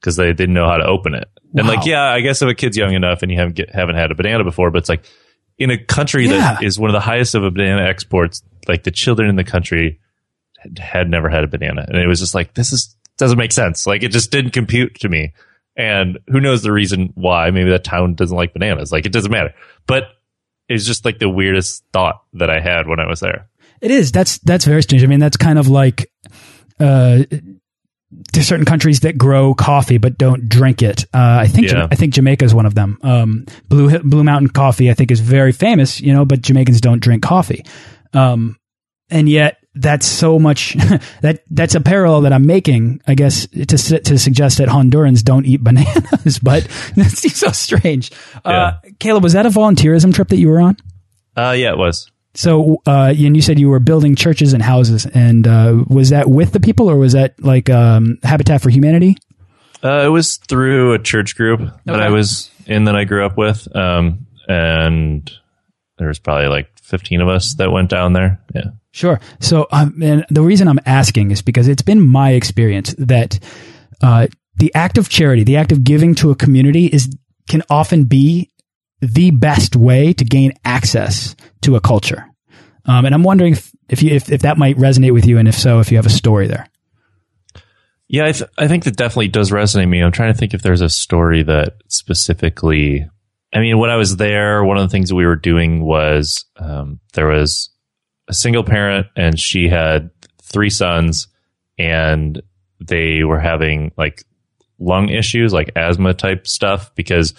because 0.01 0.17
they 0.17 0.33
didn't 0.33 0.55
know 0.55 0.69
how 0.69 0.77
to 0.77 0.87
open 0.87 1.15
it. 1.15 1.29
And 1.57 1.67
Wow. 1.67 1.75
like, 1.75 1.87
yeah, 1.87 2.03
I 2.05 2.21
guess 2.21 2.43
if 2.43 2.49
a 2.49 2.55
kid's 2.55 2.77
young 2.77 2.95
enough 2.95 3.23
and 3.23 3.31
you 3.31 3.39
haven't 3.39 3.57
get, 3.57 3.71
haven't 3.71 3.97
had 3.97 4.11
a 4.11 4.15
banana 4.15 4.45
before, 4.45 4.71
but 4.71 4.79
it's 4.79 4.89
like 4.89 5.05
in 5.59 5.71
a 5.71 5.79
country 5.79 6.27
Yeah. 6.27 6.39
that 6.39 6.63
is 6.63 6.79
one 6.79 6.91
of 6.91 6.95
the 6.95 7.01
highest 7.01 7.35
of 7.35 7.43
a 7.45 7.51
banana 7.51 7.83
exports, 7.89 8.43
like 8.69 8.85
the 8.85 8.91
children 8.91 9.29
in 9.29 9.37
the 9.37 9.45
country 9.45 9.99
had, 10.59 10.79
had 10.79 11.11
never 11.11 11.29
had 11.29 11.43
a 11.45 11.49
banana, 11.49 11.85
and 11.89 11.97
it 11.97 12.07
was 12.07 12.21
just 12.21 12.35
like 12.35 12.55
this 12.55 12.73
is 12.73 12.97
doesn't 13.19 13.39
make 13.39 13.53
sense. 13.53 13.87
Like 13.87 14.03
it 14.03 14.09
just 14.13 14.31
didn't 14.31 14.53
compute 14.53 14.95
to 15.01 15.09
me. 15.09 15.33
And 15.77 16.19
who 16.29 16.41
knows 16.41 16.63
the 16.63 16.73
reason 16.73 17.13
why? 17.15 17.51
Maybe 17.51 17.71
that 17.71 17.85
town 17.85 18.15
doesn't 18.15 18.37
like 18.37 18.53
bananas. 18.53 18.93
Like 18.93 19.07
it 19.07 19.13
doesn't 19.13 19.31
matter. 19.31 19.55
But 19.87 20.05
it's 20.69 20.85
just 20.87 21.05
like 21.05 21.19
the 21.19 21.29
weirdest 21.29 21.83
thought 21.93 22.23
that 22.35 22.51
I 22.51 22.61
had 22.61 22.87
when 22.87 23.01
I 23.01 23.07
was 23.07 23.21
there. 23.21 23.49
It 23.81 23.91
is. 23.91 24.13
That's 24.13 24.39
that's 24.39 24.65
very 24.65 24.83
strange. 24.83 25.03
I 25.03 25.07
mean, 25.07 25.21
that's 25.21 25.37
kind 25.37 25.59
of 25.59 25.69
like 25.69 26.11
uh, 26.79 27.25
there's 28.33 28.47
certain 28.49 28.65
countries 28.65 29.01
that 29.01 29.17
grow 29.17 29.55
coffee 29.55 29.99
but 29.99 30.19
don't 30.19 30.49
drink 30.49 30.83
it. 30.83 31.05
Uh, 31.15 31.39
I 31.43 31.47
think 31.47 31.71
Yeah. 31.71 31.87
I 31.91 31.95
think 31.95 32.15
Jamaica 32.15 32.45
is 32.45 32.55
one 32.55 32.67
of 32.67 32.75
them. 32.75 32.99
Um, 33.03 33.47
Blue 33.69 33.99
Blue 34.01 34.25
Mountain 34.25 34.49
coffee, 34.51 34.91
I 34.91 34.95
think, 34.95 35.11
is 35.11 35.21
very 35.21 35.53
famous. 35.53 36.01
You 36.01 36.13
know, 36.13 36.25
but 36.25 36.43
Jamaicans 36.43 36.81
don't 36.81 37.01
drink 37.01 37.23
coffee. 37.23 37.65
Um, 38.13 38.59
and 39.11 39.29
yet 39.29 39.59
that's 39.75 40.07
so 40.07 40.39
much 40.41 40.75
that 41.23 41.45
that's 41.51 41.77
a 41.77 41.81
parallel 41.81 42.23
that 42.23 42.33
I'm 42.33 42.47
making, 42.47 43.01
I 43.07 43.15
guess, 43.15 43.47
to 43.47 43.65
to 44.01 44.19
suggest 44.19 44.59
that 44.59 44.69
Hondurans 44.69 45.23
don't 45.23 45.47
eat 45.47 45.63
bananas. 45.65 46.41
But 46.41 46.65
that 46.97 47.11
seems 47.11 47.37
so 47.37 47.51
strange. 47.53 48.11
Uh, 48.45 48.73
Caleb, 48.99 49.23
was 49.23 49.35
that 49.35 49.47
a 49.47 49.51
volunteerism 49.51 50.13
trip 50.13 50.29
that 50.29 50.39
you 50.39 50.49
were 50.49 50.61
on? 50.61 50.77
Uh, 51.37 51.55
yeah, 51.57 51.71
it 51.71 51.79
was. 51.79 52.11
So, 52.35 52.81
uh, 52.87 53.13
and 53.17 53.35
you 53.35 53.43
said 53.43 53.59
you 53.59 53.69
were 53.69 53.81
building 53.81 54.15
churches 54.15 54.53
and 54.53 54.63
houses, 54.63 55.05
and 55.07 55.47
uh, 55.47 55.85
was 55.89 56.11
that 56.11 56.31
with 56.31 56.53
the 56.53 56.61
people, 56.61 56.89
or 56.89 56.97
was 56.97 57.13
that 57.15 57.43
like 57.43 57.69
um, 57.69 58.19
Habitat 58.23 58.63
for 58.63 58.71
Humanity? 58.71 59.17
Uh, 59.83 60.03
it 60.05 60.09
was 60.09 60.37
through 60.37 60.93
a 60.93 60.99
church 60.99 61.37
group 61.37 61.61
that 61.87 62.01
I 62.01 62.11
was 62.11 62.51
in 62.67 62.85
that 62.85 62.97
I 62.97 63.05
grew 63.05 63.25
up 63.25 63.37
with. 63.37 63.75
Um, 63.75 64.27
and 64.49 65.31
there 65.99 66.09
was 66.09 66.19
probably 66.19 66.49
like 66.49 66.69
15 66.83 67.21
of 67.21 67.29
us 67.29 67.55
that 67.55 67.71
went 67.71 67.91
down 67.91 68.13
there. 68.13 68.41
Yeah. 68.55 68.71
Sure. 68.93 69.21
So, 69.39 69.67
um, 69.71 70.03
and 70.03 70.27
the 70.29 70.43
reason 70.43 70.69
I'm 70.69 70.81
asking 70.85 71.31
is 71.31 71.43
because 71.43 71.69
it's 71.69 71.83
been 71.83 72.05
my 72.05 72.33
experience 72.33 72.95
that 72.99 73.39
uh, 74.03 74.27
the 74.57 74.75
act 74.75 74.99
of 74.99 75.09
charity, 75.09 75.45
the 75.45 75.57
act 75.57 75.73
of 75.73 75.85
giving 75.85 76.15
to 76.17 76.31
a 76.31 76.35
community, 76.35 76.87
is 76.87 77.09
can 77.49 77.63
often 77.71 78.05
be 78.05 78.50
the 79.01 79.31
best 79.31 79.77
way 79.77 80.13
to 80.13 80.25
gain 80.25 80.53
access 80.65 81.35
to 81.63 81.77
a 81.77 81.81
culture. 81.81 82.27
Um, 82.85 83.05
and 83.05 83.15
I'm 83.15 83.23
wondering 83.23 83.53
if 83.53 83.73
if, 83.89 84.03
you, 84.03 84.11
if 84.15 84.31
if 84.31 84.43
that 84.43 84.59
might 84.59 84.77
resonate 84.77 85.13
with 85.13 85.27
you, 85.27 85.39
and 85.39 85.49
if 85.49 85.55
so, 85.55 85.81
if 85.81 85.91
you 85.91 85.99
have 85.99 86.07
a 86.07 86.11
story 86.11 86.47
there. 86.47 86.67
Yeah, 88.09 88.27
I, 88.27 88.33
th- 88.33 88.51
I 88.59 88.67
think 88.67 88.85
that 88.85 88.97
definitely 88.97 89.29
does 89.29 89.53
resonate 89.53 89.83
with 89.83 89.91
me. 89.91 90.03
I'm 90.03 90.11
trying 90.11 90.33
to 90.33 90.39
think 90.39 90.53
if 90.53 90.63
there's 90.63 90.81
a 90.81 90.89
story 90.89 91.43
that 91.45 91.75
specifically. 91.89 93.09
I 93.53 93.59
mean, 93.59 93.79
when 93.79 93.91
I 93.91 93.97
was 93.97 94.17
there, 94.17 94.65
one 94.65 94.77
of 94.77 94.83
the 94.83 94.93
things 94.93 95.13
we 95.13 95.27
were 95.27 95.37
doing 95.37 95.85
was 95.85 96.45
um, 96.57 97.01
there 97.15 97.27
was 97.27 97.71
a 98.29 98.35
single 98.35 98.65
parent, 98.65 99.09
and 99.17 99.39
she 99.39 99.69
had 99.69 100.11
three 100.43 100.71
sons, 100.71 101.29
and 101.79 102.41
they 102.81 103.25
were 103.25 103.41
having 103.41 103.93
like 103.97 104.25
lung 104.79 105.09
issues, 105.09 105.53
like 105.53 105.73
asthma 105.77 106.15
type 106.15 106.47
stuff. 106.47 106.95
Because 106.95 107.35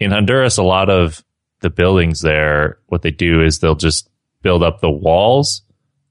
in 0.00 0.10
Honduras, 0.10 0.58
a 0.58 0.62
lot 0.62 0.90
of 0.90 1.24
the 1.60 1.70
buildings 1.70 2.20
there, 2.20 2.78
what 2.86 3.02
they 3.02 3.10
do 3.10 3.42
is 3.42 3.58
they'll 3.58 3.74
just 3.74 4.08
build 4.42 4.62
up 4.62 4.80
the 4.80 4.90
walls 4.90 5.62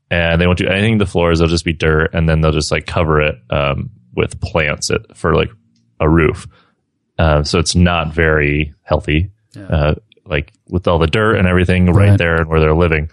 and 0.10 0.40
they 0.42 0.46
won't 0.48 0.58
do 0.60 0.68
anything 0.68 0.98
to 1.00 1.06
the 1.06 1.10
floors. 1.12 1.40
They'll 1.40 1.48
just 1.48 1.66
be 1.66 1.74
dirt, 1.74 2.14
and 2.14 2.28
then 2.30 2.42
they'll 2.42 2.52
just 2.52 2.72
like 2.72 2.86
cover 2.86 3.22
it 3.22 3.36
um, 3.50 3.90
with 4.16 4.40
plants 4.42 4.92
for 5.16 5.36
like 5.36 5.50
a 6.00 6.08
roof. 6.10 6.48
Uh, 7.18 7.44
so 7.44 7.60
it's 7.60 7.76
not 7.76 8.14
very 8.14 8.74
healthy, 8.84 9.32
uh, 9.58 9.96
like 10.26 10.52
with 10.68 10.88
all 10.88 11.00
the 11.00 11.08
dirt 11.08 11.36
and 11.38 11.48
everything 11.48 11.88
right, 11.88 12.10
Right. 12.10 12.18
there 12.18 12.36
and 12.42 12.48
where 12.50 12.60
they're 12.60 12.74
living. 12.76 13.10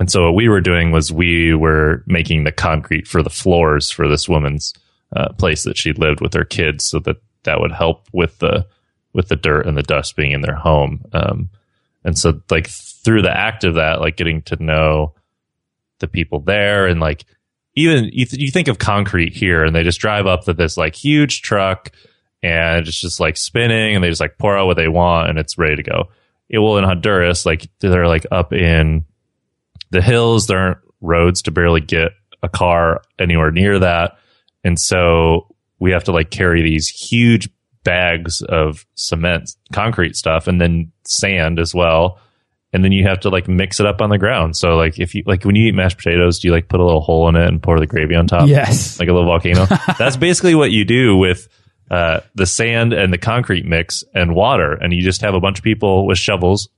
And 0.00 0.10
so 0.10 0.24
what 0.24 0.34
we 0.34 0.48
were 0.48 0.60
doing 0.60 0.90
was 0.90 1.12
we 1.12 1.54
were 1.54 2.02
making 2.06 2.44
the 2.44 2.52
concrete 2.52 3.06
for 3.06 3.22
the 3.22 3.30
floors 3.30 3.90
for 3.90 4.08
this 4.08 4.28
woman's 4.28 4.74
uh, 5.14 5.32
place 5.34 5.62
that 5.64 5.76
she 5.78 5.92
lived 5.92 6.20
with 6.20 6.34
her 6.34 6.44
kids, 6.44 6.84
so 6.84 6.98
that 7.00 7.16
that 7.44 7.60
would 7.60 7.72
help 7.72 8.08
with 8.12 8.38
the 8.38 8.66
with 9.14 9.28
the 9.28 9.36
dirt 9.36 9.66
and 9.66 9.78
the 9.78 9.82
dust 9.82 10.16
being 10.16 10.32
in 10.32 10.42
their 10.42 10.56
home. 10.56 11.04
Um, 11.12 11.48
and 12.04 12.18
so 12.18 12.42
like 12.50 12.66
through 12.68 13.22
the 13.22 13.34
act 13.34 13.64
of 13.64 13.76
that, 13.76 14.00
like 14.00 14.16
getting 14.16 14.42
to 14.42 14.62
know 14.62 15.14
the 16.00 16.08
people 16.08 16.40
there 16.40 16.86
and 16.86 17.00
like 17.00 17.24
even 17.76 18.04
you, 18.12 18.26
th- 18.26 18.40
you 18.40 18.50
think 18.50 18.68
of 18.68 18.78
concrete 18.78 19.34
here 19.34 19.64
and 19.64 19.74
they 19.74 19.82
just 19.82 20.00
drive 20.00 20.26
up 20.26 20.44
to 20.44 20.52
this 20.52 20.76
like 20.76 20.94
huge 20.94 21.40
truck 21.42 21.90
and 22.42 22.86
it's 22.86 23.00
just 23.00 23.20
like 23.20 23.36
spinning 23.36 23.94
and 23.94 24.04
they 24.04 24.10
just 24.10 24.20
like 24.20 24.36
pour 24.36 24.58
out 24.58 24.66
what 24.66 24.76
they 24.76 24.88
want 24.88 25.30
and 25.30 25.38
it's 25.38 25.56
ready 25.56 25.76
to 25.76 25.82
go. 25.82 26.08
It 26.48 26.58
will 26.58 26.76
in 26.76 26.84
Honduras, 26.84 27.46
like 27.46 27.68
they're 27.80 28.06
like 28.06 28.26
up 28.30 28.52
in 28.52 29.04
the 29.90 30.02
hills, 30.02 30.46
there 30.46 30.58
aren't 30.58 30.78
roads 31.00 31.42
to 31.42 31.50
barely 31.50 31.80
get 31.80 32.12
a 32.42 32.48
car 32.48 33.02
anywhere 33.18 33.50
near 33.50 33.78
that. 33.78 34.18
And 34.62 34.78
so 34.78 35.54
we 35.78 35.92
have 35.92 36.04
to 36.04 36.12
like 36.12 36.30
carry 36.30 36.62
these 36.62 36.88
huge 36.88 37.48
bags 37.84 38.42
of 38.42 38.84
cement, 38.94 39.50
concrete 39.72 40.16
stuff, 40.16 40.46
and 40.46 40.60
then 40.60 40.92
sand 41.06 41.58
as 41.58 41.74
well. 41.74 42.18
And 42.72 42.82
then 42.82 42.90
you 42.90 43.06
have 43.06 43.20
to 43.20 43.28
like 43.28 43.46
mix 43.46 43.78
it 43.78 43.86
up 43.86 44.00
on 44.00 44.10
the 44.10 44.18
ground. 44.18 44.56
So 44.56 44.76
like 44.76 44.98
if 44.98 45.14
you 45.14 45.22
like 45.26 45.44
when 45.44 45.54
you 45.54 45.68
eat 45.68 45.74
mashed 45.74 45.98
potatoes, 45.98 46.40
do 46.40 46.48
you 46.48 46.52
like 46.52 46.68
put 46.68 46.80
a 46.80 46.84
little 46.84 47.00
hole 47.00 47.28
in 47.28 47.36
it 47.36 47.46
and 47.46 47.62
pour 47.62 47.78
the 47.78 47.86
gravy 47.86 48.16
on 48.16 48.26
top? 48.26 48.48
Yes. 48.48 48.98
Like 48.98 49.08
a 49.08 49.12
little 49.12 49.28
volcano. 49.28 49.66
That's 49.98 50.16
basically 50.16 50.56
what 50.56 50.72
you 50.72 50.84
do 50.84 51.16
with 51.16 51.46
uh, 51.88 52.20
the 52.34 52.46
sand 52.46 52.92
and 52.92 53.12
the 53.12 53.18
concrete 53.18 53.64
mix 53.64 54.02
and 54.12 54.34
water. 54.34 54.72
And 54.72 54.92
you 54.92 55.02
just 55.02 55.20
have 55.20 55.34
a 55.34 55.40
bunch 55.40 55.58
of 55.58 55.64
people 55.64 56.06
with 56.06 56.18
shovels 56.18 56.68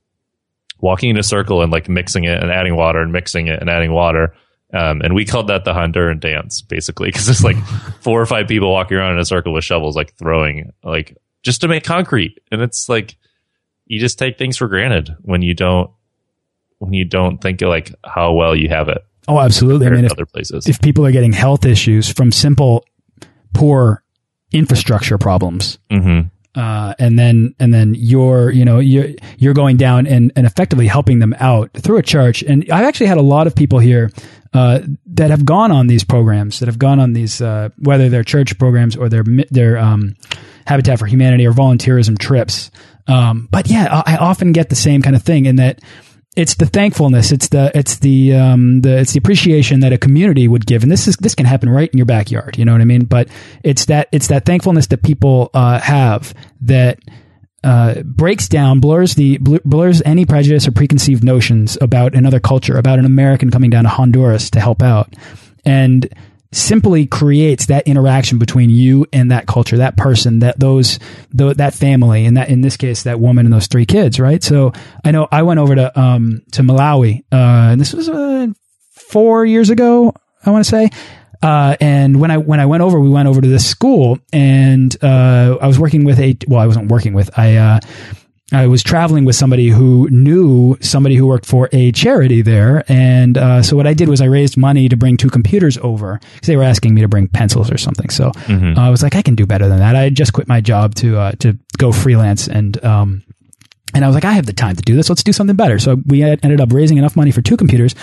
walking 0.79 1.09
in 1.09 1.17
a 1.17 1.23
circle 1.23 1.63
and 1.63 1.71
like 1.71 1.89
mixing 1.89 2.25
it 2.25 2.41
and 2.41 2.51
adding 2.51 2.75
water 2.75 3.01
and 3.01 3.11
mixing 3.11 3.47
it 3.47 3.59
and 3.59 3.69
adding 3.69 3.91
water. 3.91 4.35
Um, 4.73 5.01
and 5.01 5.15
we 5.15 5.23
called 5.25 5.47
that 5.47 5.63
the 5.63 5.73
Honduran 5.73 6.19
dance, 6.19 6.61
basically, 6.61 7.07
because 7.09 7.29
it's 7.29 7.43
like 7.43 7.57
four 8.01 8.21
or 8.21 8.25
five 8.25 8.47
people 8.47 8.71
walking 8.71 8.97
around 8.97 9.13
in 9.13 9.19
a 9.19 9.25
circle 9.25 9.53
with 9.53 9.63
shovels, 9.63 9.95
like 9.95 10.13
throwing, 10.15 10.73
like 10.83 11.17
just 11.41 11.61
to 11.61 11.67
make 11.67 11.83
concrete. 11.83 12.39
And 12.51 12.61
it's 12.61 12.89
like 12.89 13.15
you 13.85 13.99
just 13.99 14.19
take 14.19 14.37
things 14.37 14.57
for 14.57 14.67
granted 14.67 15.15
when 15.21 15.41
you 15.41 15.53
don't 15.53 15.89
when 16.79 16.93
you 16.93 17.05
don't 17.05 17.39
think 17.39 17.61
of 17.61 17.69
like 17.69 17.93
how 18.03 18.33
well 18.33 18.55
you 18.55 18.69
have 18.69 18.89
it 18.89 19.03
Oh, 19.27 19.39
absolutely. 19.39 19.87
I 19.87 19.89
mean, 19.89 20.05
if, 20.05 20.11
other 20.13 20.25
places. 20.25 20.67
if 20.67 20.81
people 20.81 21.05
are 21.05 21.11
getting 21.11 21.33
health 21.33 21.65
issues 21.65 22.09
from 22.09 22.31
simple, 22.31 22.85
poor 23.53 24.03
infrastructure 24.51 25.17
problems, 25.17 25.79
hmm 25.91 26.21
uh, 26.57 26.95
and 26.97 27.19
then 27.19 27.53
and 27.59 27.71
then 27.71 27.93
you're 27.95 28.49
you 28.49 28.65
know 28.65 28.79
you're 28.79 29.09
you're 29.37 29.53
going 29.53 29.77
down 29.77 30.07
and, 30.07 30.31
and 30.35 30.47
effectively 30.47 30.87
helping 30.87 31.19
them 31.19 31.35
out 31.39 31.71
through 31.73 31.97
a 31.97 32.01
church. 32.01 32.41
And 32.41 32.63
I've 32.71 32.83
actually 32.83 33.05
had 33.05 33.19
a 33.19 33.21
lot 33.21 33.45
of 33.45 33.53
people 33.53 33.77
here 33.77 34.09
uh, 34.53 34.79
that 35.05 35.29
have 35.29 35.45
gone 35.45 35.71
on 35.71 35.85
these 35.85 36.03
programs, 36.03 36.59
that 36.59 36.65
have 36.65 36.79
gone 36.79 36.99
on 36.99 37.13
these 37.13 37.41
uh, 37.41 37.69
whether 37.77 38.09
they're 38.09 38.23
church 38.23 38.57
programs 38.57 38.95
or 38.95 39.07
they're 39.07 39.77
um, 39.77 40.15
Habitat 40.65 40.97
for 40.97 41.05
Humanity 41.05 41.45
or 41.45 41.53
volunteerism 41.53 42.17
trips. 42.17 42.71
Um, 43.07 43.47
but 43.51 43.69
yeah, 43.69 44.01
I 44.05 44.15
I 44.15 44.17
often 44.17 44.51
get 44.51 44.69
the 44.69 44.75
same 44.75 45.03
kind 45.03 45.15
of 45.15 45.21
thing 45.21 45.45
in 45.45 45.57
that 45.57 45.79
it's 46.37 46.53
the 46.53 46.67
thankfulness, 46.67 47.31
it's 47.31 47.47
the 47.49 47.71
it's 47.73 47.97
the 47.97 48.35
um, 48.35 48.81
the 48.81 48.99
it's 48.99 49.13
the 49.13 49.17
appreciation 49.17 49.79
that 49.79 49.91
a 49.91 49.97
community 49.97 50.47
would 50.47 50.67
give, 50.67 50.83
and 50.83 50.91
this 50.91 51.07
is 51.07 51.17
this 51.17 51.33
can 51.33 51.47
happen 51.47 51.67
right 51.67 51.89
in 51.91 51.97
your 51.97 52.05
backyard. 52.05 52.59
You 52.59 52.63
know 52.63 52.73
what 52.73 52.81
I 52.81 52.85
mean? 52.85 53.05
But 53.05 53.27
it's 53.63 53.85
that 53.85 54.07
it's 54.11 54.27
that 54.27 54.45
thankfulness 54.45 54.85
that 54.87 55.01
people 55.01 55.49
uh, 55.55 55.79
have 55.79 56.35
that 56.61 56.99
uh, 57.63 58.03
breaks 58.03 58.47
down, 58.47 58.79
blurs 58.79 59.15
the 59.15 59.39
bl- 59.39 59.57
blurs 59.65 60.03
any 60.05 60.27
prejudice 60.27 60.67
or 60.67 60.71
preconceived 60.71 61.23
notions 61.23 61.75
about 61.81 62.13
another 62.13 62.39
culture, 62.39 62.77
about 62.77 62.99
an 62.99 63.05
American 63.05 63.49
coming 63.49 63.71
down 63.71 63.85
to 63.85 63.89
Honduras 63.89 64.51
to 64.51 64.59
help 64.59 64.83
out, 64.83 65.15
and 65.65 66.07
simply 66.51 67.05
creates 67.05 67.67
that 67.67 67.87
interaction 67.87 68.37
between 68.37 68.69
you 68.69 69.05
and 69.11 69.31
that 69.31 69.47
culture, 69.47 69.77
that 69.77 69.97
person, 69.97 70.39
that 70.39 70.59
those 70.59 70.99
tho- 71.31 71.53
that 71.53 71.73
family, 71.73 72.25
and 72.25 72.37
that 72.37 72.49
in 72.49 72.61
this 72.61 72.77
case 72.77 73.03
that 73.03 73.19
woman 73.19 73.45
and 73.45 73.53
those 73.53 73.67
three 73.67 73.85
kids, 73.85 74.19
right? 74.19 74.43
So 74.43 74.73
I 75.03 75.11
know 75.11 75.27
I 75.31 75.43
went 75.43 75.59
over 75.59 75.75
to 75.75 75.99
um 75.99 76.41
to 76.53 76.61
Malawi, 76.61 77.23
uh, 77.31 77.71
and 77.71 77.81
this 77.81 77.93
was 77.93 78.09
uh, 78.09 78.47
four 78.91 79.45
years 79.45 79.69
ago, 79.69 80.13
I 80.45 80.51
want 80.51 80.63
to 80.65 80.69
say. 80.69 80.89
Uh, 81.41 81.75
and 81.79 82.19
when 82.19 82.31
I 82.31 82.37
when 82.37 82.59
I 82.59 82.65
went 82.65 82.81
over, 82.81 82.99
we 82.99 83.09
went 83.09 83.27
over 83.27 83.41
to 83.41 83.47
this 83.47 83.65
school, 83.67 84.17
and 84.33 84.95
uh, 85.03 85.57
I 85.61 85.67
was 85.67 85.77
working 85.77 86.03
with 86.03 86.19
a 86.19 86.35
well, 86.47 86.59
I 86.59 86.65
wasn't 86.65 86.89
working 86.89 87.13
with 87.13 87.37
I 87.37 87.57
uh, 87.57 87.79
I 88.53 88.67
was 88.67 88.81
traveling 88.81 89.25
with 89.25 89.35
somebody 89.35 89.67
who 89.67 90.09
knew 90.09 90.77
somebody 90.79 91.15
who 91.15 91.27
worked 91.27 91.45
for 91.45 91.67
a 91.73 91.91
charity 91.91 92.41
there, 92.41 92.83
and 92.87 93.37
uh, 93.37 93.61
so 93.61 93.75
what 93.75 93.85
I 93.85 93.93
did 93.93 94.07
was 94.07 94.21
I 94.21 94.25
raised 94.25 94.55
money 94.55 94.87
to 94.87 94.95
bring 94.95 95.17
two 95.17 95.29
computers 95.29 95.77
over 95.79 96.17
because 96.35 96.47
they 96.47 96.55
were 96.55 96.63
asking 96.63 96.93
me 96.93 97.01
to 97.01 97.09
bring 97.09 97.27
pencils 97.27 97.69
or 97.69 97.77
something. 97.77 98.09
So 98.09 98.31
uh, 98.77 98.81
I 98.81 98.89
was 98.89 99.03
like, 99.03 99.15
I 99.15 99.21
can 99.21 99.35
do 99.35 99.45
better 99.45 99.67
than 99.67 99.79
that. 99.79 99.97
I 99.97 100.09
just 100.09 100.31
quit 100.31 100.47
my 100.47 100.61
job 100.61 100.95
to 100.95 101.17
uh, 101.17 101.31
to 101.39 101.57
go 101.77 101.91
freelance, 101.91 102.47
and 102.47 102.81
um, 102.85 103.23
and 103.93 104.05
I 104.05 104.07
was 104.07 104.15
like, 104.15 104.25
I 104.25 104.31
have 104.31 104.45
the 104.45 104.53
time 104.53 104.77
to 104.77 104.81
do 104.81 104.95
this. 104.95 105.09
Let's 105.09 105.23
do 105.23 105.33
something 105.33 105.55
better. 105.57 105.77
So 105.77 105.97
we 106.05 106.23
ended 106.23 106.61
up 106.61 106.71
raising 106.71 106.97
enough 106.97 107.17
money 107.17 107.31
for 107.31 107.41
two 107.41 107.57
computers, 107.57 107.95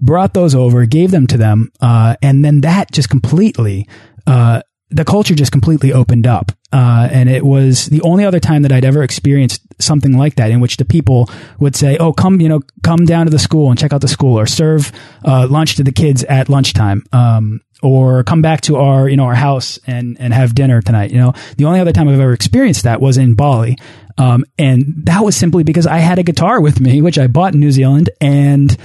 brought 0.00 0.34
those 0.34 0.54
over, 0.56 0.84
gave 0.84 1.12
them 1.12 1.28
to 1.28 1.36
them, 1.36 1.70
uh, 1.80 2.16
and 2.22 2.44
then 2.44 2.62
that 2.62 2.90
just 2.90 3.08
completely 3.08 3.86
uh, 4.26 4.62
the 4.92 5.04
culture 5.04 5.34
just 5.34 5.52
completely 5.52 5.92
opened 5.92 6.26
up. 6.26 6.52
Uh, 6.72 7.08
and 7.10 7.28
it 7.28 7.44
was 7.44 7.86
the 7.86 8.00
only 8.02 8.24
other 8.24 8.40
time 8.40 8.62
that 8.62 8.72
I'd 8.72 8.84
ever 8.84 9.02
experienced 9.02 9.60
something 9.78 10.16
like 10.16 10.36
that 10.36 10.50
in 10.50 10.60
which 10.60 10.76
the 10.76 10.84
people 10.84 11.28
would 11.58 11.76
say, 11.76 11.96
Oh, 11.98 12.12
come, 12.12 12.40
you 12.40 12.48
know, 12.48 12.60
come 12.82 13.04
down 13.04 13.26
to 13.26 13.30
the 13.30 13.38
school 13.38 13.70
and 13.70 13.78
check 13.78 13.92
out 13.92 14.00
the 14.00 14.08
school 14.08 14.38
or 14.38 14.46
serve, 14.46 14.92
uh, 15.24 15.46
lunch 15.48 15.76
to 15.76 15.82
the 15.82 15.92
kids 15.92 16.24
at 16.24 16.48
lunchtime. 16.48 17.04
Um, 17.12 17.60
or 17.82 18.22
come 18.22 18.42
back 18.42 18.60
to 18.60 18.76
our, 18.76 19.08
you 19.08 19.16
know, 19.16 19.24
our 19.24 19.34
house 19.34 19.80
and, 19.88 20.16
and 20.20 20.32
have 20.32 20.54
dinner 20.54 20.80
tonight. 20.80 21.10
You 21.10 21.18
know, 21.18 21.32
the 21.56 21.64
only 21.64 21.80
other 21.80 21.92
time 21.92 22.08
I've 22.08 22.20
ever 22.20 22.32
experienced 22.32 22.84
that 22.84 23.00
was 23.00 23.18
in 23.18 23.34
Bali. 23.34 23.76
Um, 24.16 24.44
and 24.56 25.04
that 25.06 25.24
was 25.24 25.34
simply 25.34 25.64
because 25.64 25.86
I 25.86 25.98
had 25.98 26.20
a 26.20 26.22
guitar 26.22 26.60
with 26.60 26.80
me, 26.80 27.02
which 27.02 27.18
I 27.18 27.26
bought 27.26 27.54
in 27.54 27.60
New 27.60 27.72
Zealand 27.72 28.08
and, 28.20 28.76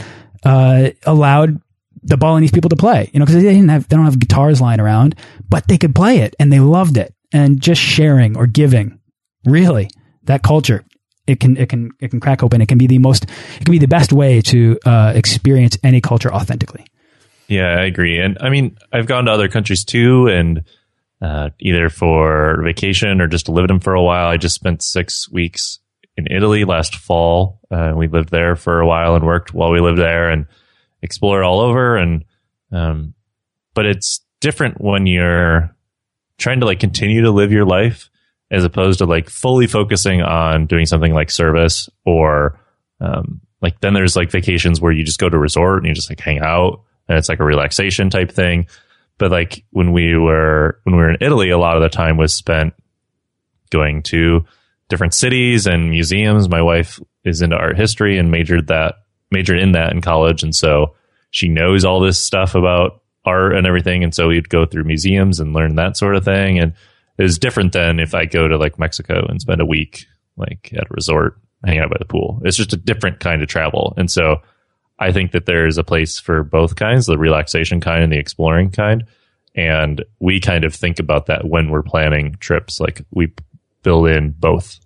uh, 0.43 0.89
allowed 1.06 1.62
the 2.03 2.17
Balinese 2.17 2.51
people 2.51 2.69
to 2.69 2.75
play, 2.75 3.10
you 3.13 3.19
know, 3.19 3.25
because 3.25 3.41
they 3.41 3.49
didn't 3.53 3.69
have, 3.69 3.88
they 3.88 3.95
don't 3.95 4.05
have 4.05 4.19
guitars 4.19 4.62
lying 4.62 4.79
around, 4.79 5.15
but 5.49 5.67
they 5.67 5.77
could 5.77 5.95
play 5.95 6.19
it 6.19 6.36
and 6.39 6.51
they 6.51 6.60
loved 6.60 6.97
it. 6.97 7.13
And 7.33 7.62
just 7.62 7.81
sharing 7.81 8.38
or 8.38 8.47
giving, 8.47 8.99
really, 9.45 9.89
that 10.23 10.43
culture, 10.43 10.86
it 11.25 11.39
can, 11.39 11.57
it 11.57 11.67
can, 11.67 11.91
it 11.99 12.10
can 12.10 12.19
crack 12.19 12.41
open. 12.41 12.62
It 12.62 12.67
can 12.67 12.77
be 12.77 12.88
the 12.88 12.99
most, 12.99 13.23
it 13.23 13.65
can 13.65 13.71
be 13.71 13.79
the 13.79 13.88
best 13.88 14.13
way 14.13 14.41
to 14.43 14.79
uh, 14.86 15.12
experience 15.13 15.77
any 15.83 15.99
culture 15.99 16.33
authentically. 16.33 16.86
Yeah, 17.47 17.67
I 17.67 17.83
agree. 17.83 18.19
And 18.19 18.38
I 18.39 18.49
mean, 18.49 18.77
I've 18.93 19.07
gone 19.07 19.25
to 19.25 19.31
other 19.31 19.49
countries 19.49 19.83
too, 19.83 20.27
and 20.27 20.63
uh, 21.21 21.49
either 21.60 21.89
for 21.89 22.62
vacation 22.63 23.21
or 23.21 23.27
just 23.27 23.47
to 23.47 23.51
live 23.51 23.63
in 23.63 23.67
them 23.67 23.79
for 23.79 23.93
a 23.93 24.03
while. 24.03 24.27
I 24.27 24.38
just 24.38 24.55
spent 24.55 24.83
six 24.83 25.29
weeks 25.31 25.79
in 26.15 26.27
Italy 26.29 26.63
last 26.63 26.95
fall. 26.95 27.60
Uh, 27.71 27.93
we 27.95 28.07
lived 28.07 28.29
there 28.29 28.55
for 28.55 28.79
a 28.79 28.88
while 28.88 29.15
and 29.15 29.25
worked 29.25 29.53
while 29.53 29.71
we 29.71 29.79
lived 29.79 29.99
there 29.99 30.29
and 30.29 30.45
explored 31.01 31.43
all 31.43 31.60
over. 31.60 31.97
And, 31.97 32.25
um, 32.71 33.13
but 33.73 33.86
it's 33.86 34.21
different 34.39 34.81
when 34.81 35.05
you're 35.07 35.75
trying 36.38 36.60
to 36.60 36.65
like 36.65 36.79
continue 36.79 37.21
to 37.23 37.31
live 37.31 37.51
your 37.51 37.65
life 37.65 38.10
as 38.49 38.63
opposed 38.63 38.99
to 38.99 39.05
like 39.05 39.29
fully 39.29 39.67
focusing 39.67 40.21
on 40.21 40.67
doing 40.67 40.86
something 40.86 41.13
like 41.13 41.31
service 41.31 41.89
or, 42.05 42.60
um, 43.01 43.41
like 43.62 43.79
then 43.81 43.93
there's 43.93 44.15
like 44.15 44.31
vacations 44.31 44.79
where 44.79 44.91
you 44.91 45.03
just 45.03 45.19
go 45.19 45.29
to 45.29 45.38
a 45.38 45.39
resort 45.39 45.79
and 45.79 45.88
you 45.88 45.93
just 45.93 46.10
like 46.10 46.19
hang 46.19 46.39
out 46.39 46.81
and 47.07 47.17
it's 47.17 47.29
like 47.29 47.39
a 47.39 47.45
relaxation 47.45 48.10
type 48.10 48.31
thing. 48.31 48.67
But 49.17 49.31
like 49.31 49.65
when 49.71 49.93
we 49.93 50.15
were 50.15 50.79
when 50.83 50.95
we 50.95 51.01
were 51.01 51.10
in 51.10 51.17
Italy, 51.21 51.49
a 51.49 51.57
lot 51.57 51.75
of 51.75 51.81
the 51.81 51.89
time 51.89 52.17
was 52.17 52.33
spent 52.33 52.73
going 53.71 54.03
to 54.03 54.45
different 54.89 55.13
cities 55.13 55.65
and 55.65 55.89
museums. 55.89 56.49
My 56.49 56.62
wife 56.62 56.99
is 57.23 57.41
into 57.41 57.55
art 57.55 57.77
history 57.77 58.17
and 58.17 58.31
majored 58.31 58.67
that 58.67 58.95
majored 59.32 59.60
in 59.60 59.74
that 59.74 59.92
in 59.92 60.02
college, 60.02 60.44
and 60.44 60.56
so 60.56 60.96
she 61.32 61.48
knows 61.48 61.86
all 61.86 62.00
this 62.00 62.20
stuff 62.20 62.56
about 62.56 63.02
art 63.26 63.56
and 63.56 63.68
everything. 63.68 64.04
And 64.04 64.16
so 64.16 64.30
we'd 64.30 64.50
go 64.50 64.66
through 64.66 64.86
museums 64.86 65.40
and 65.40 65.54
learn 65.54 65.76
that 65.76 65.98
sort 65.98 66.16
of 66.16 66.24
thing. 66.24 66.60
And 66.60 66.74
it 67.18 67.24
was 67.24 67.38
different 67.38 67.74
than 67.74 68.00
if 68.00 68.16
I 68.16 68.26
go 68.26 68.48
to 68.48 68.58
like 68.58 68.80
Mexico 68.80 69.26
and 69.28 69.42
spend 69.42 69.62
a 69.62 69.66
week 69.66 70.06
like 70.38 70.72
at 70.74 70.90
a 70.90 70.94
resort 70.94 71.38
hanging 71.66 71.82
out 71.82 71.90
by 71.90 71.98
the 72.00 72.06
pool. 72.06 72.42
It's 72.46 72.58
just 72.58 72.74
a 72.74 72.78
different 72.78 73.20
kind 73.20 73.42
of 73.42 73.50
travel. 73.50 73.94
And 73.98 74.10
so 74.10 74.38
I 75.00 75.12
think 75.12 75.32
that 75.32 75.46
there 75.46 75.68
is 75.68 75.78
a 75.78 75.84
place 75.84 76.20
for 76.20 76.44
both 76.44 76.76
kinds, 76.76 77.06
the 77.06 77.18
relaxation 77.18 77.82
kind 77.82 78.04
and 78.04 78.12
the 78.12 78.20
exploring 78.20 78.72
kind. 78.72 79.06
And 79.56 80.06
we 80.20 80.40
kind 80.40 80.63
of 80.63 80.74
think 80.74 81.00
about 81.00 81.26
that 81.26 81.48
when 81.48 81.70
we're 81.70 81.84
planning 81.84 82.36
trips. 82.40 82.80
Like 82.80 83.02
we 83.12 83.34
build 83.84 84.08
in 84.08 84.32
both. 84.32 84.80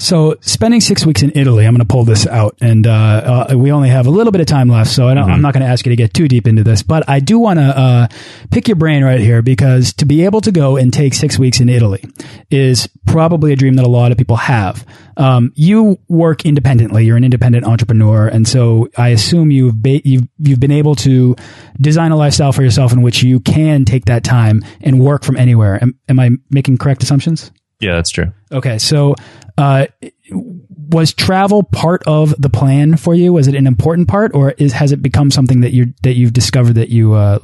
So 0.00 0.36
spending 0.40 0.80
six 0.80 1.04
weeks 1.04 1.22
in 1.22 1.30
Italy, 1.34 1.66
I'm 1.66 1.74
going 1.74 1.86
to 1.86 1.92
pull 1.92 2.04
this 2.04 2.26
out, 2.26 2.56
and 2.62 2.86
uh, 2.86 3.46
uh, 3.50 3.54
we 3.54 3.70
only 3.70 3.90
have 3.90 4.06
a 4.06 4.10
little 4.10 4.32
bit 4.32 4.40
of 4.40 4.46
time 4.46 4.66
left, 4.66 4.90
so 4.90 5.08
I 5.08 5.12
am 5.12 5.18
mm 5.18 5.24
-hmm. 5.24 5.40
not 5.42 5.52
going 5.52 5.64
to 5.64 5.70
ask 5.70 5.84
you 5.84 5.94
to 5.94 6.02
get 6.02 6.14
too 6.14 6.26
deep 6.26 6.46
into 6.46 6.64
this, 6.64 6.82
but 6.82 7.04
I 7.06 7.20
do 7.20 7.38
want 7.38 7.58
to 7.58 7.78
uh, 7.78 8.06
pick 8.50 8.66
your 8.66 8.78
brain 8.78 9.04
right 9.04 9.20
here 9.20 9.42
because 9.42 9.92
to 9.96 10.06
be 10.06 10.26
able 10.26 10.40
to 10.40 10.50
go 10.50 10.78
and 10.78 10.90
take 10.90 11.14
six 11.14 11.38
weeks 11.38 11.60
in 11.60 11.68
Italy 11.68 12.00
is 12.48 12.88
probably 13.04 13.52
a 13.52 13.56
dream 13.56 13.74
that 13.76 13.86
a 13.86 13.90
lot 13.90 14.10
of 14.10 14.16
people 14.16 14.36
have. 14.36 14.84
Um, 15.16 15.52
you 15.54 15.98
work 16.08 16.44
independently; 16.44 17.04
you're 17.04 17.18
an 17.18 17.24
independent 17.24 17.64
entrepreneur, 17.66 18.30
and 18.34 18.48
so 18.48 18.88
I 18.96 19.12
assume 19.12 19.54
you've 19.54 19.76
you've 19.84 20.28
you've 20.38 20.60
been 20.60 20.78
able 20.80 20.94
to 20.94 21.36
design 21.78 22.12
a 22.12 22.16
lifestyle 22.16 22.52
for 22.52 22.62
yourself 22.62 22.92
in 22.92 23.02
which 23.02 23.22
you 23.22 23.40
can 23.40 23.84
take 23.84 24.04
that 24.06 24.22
time 24.24 24.62
and 24.80 24.98
work 24.98 25.24
from 25.24 25.36
anywhere. 25.36 25.78
Am, 25.82 25.92
am 26.08 26.18
I 26.18 26.30
making 26.48 26.78
correct 26.78 27.02
assumptions? 27.02 27.52
Yeah, 27.80 27.94
that's 27.94 28.10
true. 28.10 28.32
Okay, 28.52 28.78
so 28.78 29.14
uh, 29.60 29.86
was 30.30 31.12
travel 31.12 31.62
part 31.62 32.02
of 32.06 32.34
the 32.40 32.48
plan 32.48 32.96
for 32.96 33.14
you? 33.14 33.32
Was 33.32 33.46
it 33.46 33.54
an 33.54 33.66
important 33.66 34.08
part, 34.08 34.34
or 34.34 34.52
is 34.52 34.72
has 34.72 34.90
it 34.90 35.02
become 35.02 35.30
something 35.30 35.60
that 35.60 35.72
you 35.72 35.92
that 36.02 36.14
you've 36.14 36.32
discovered 36.32 36.74
that 36.74 36.88
you 36.88 37.12
uh, 37.12 37.38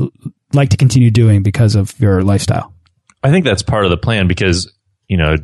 like 0.54 0.70
to 0.70 0.78
continue 0.78 1.10
doing 1.10 1.42
because 1.42 1.74
of 1.74 1.98
your 2.00 2.22
lifestyle? 2.22 2.72
I 3.22 3.30
think 3.30 3.44
that's 3.44 3.62
part 3.62 3.84
of 3.84 3.90
the 3.90 3.98
plan 3.98 4.28
because 4.28 4.72
you 5.08 5.18
know 5.18 5.36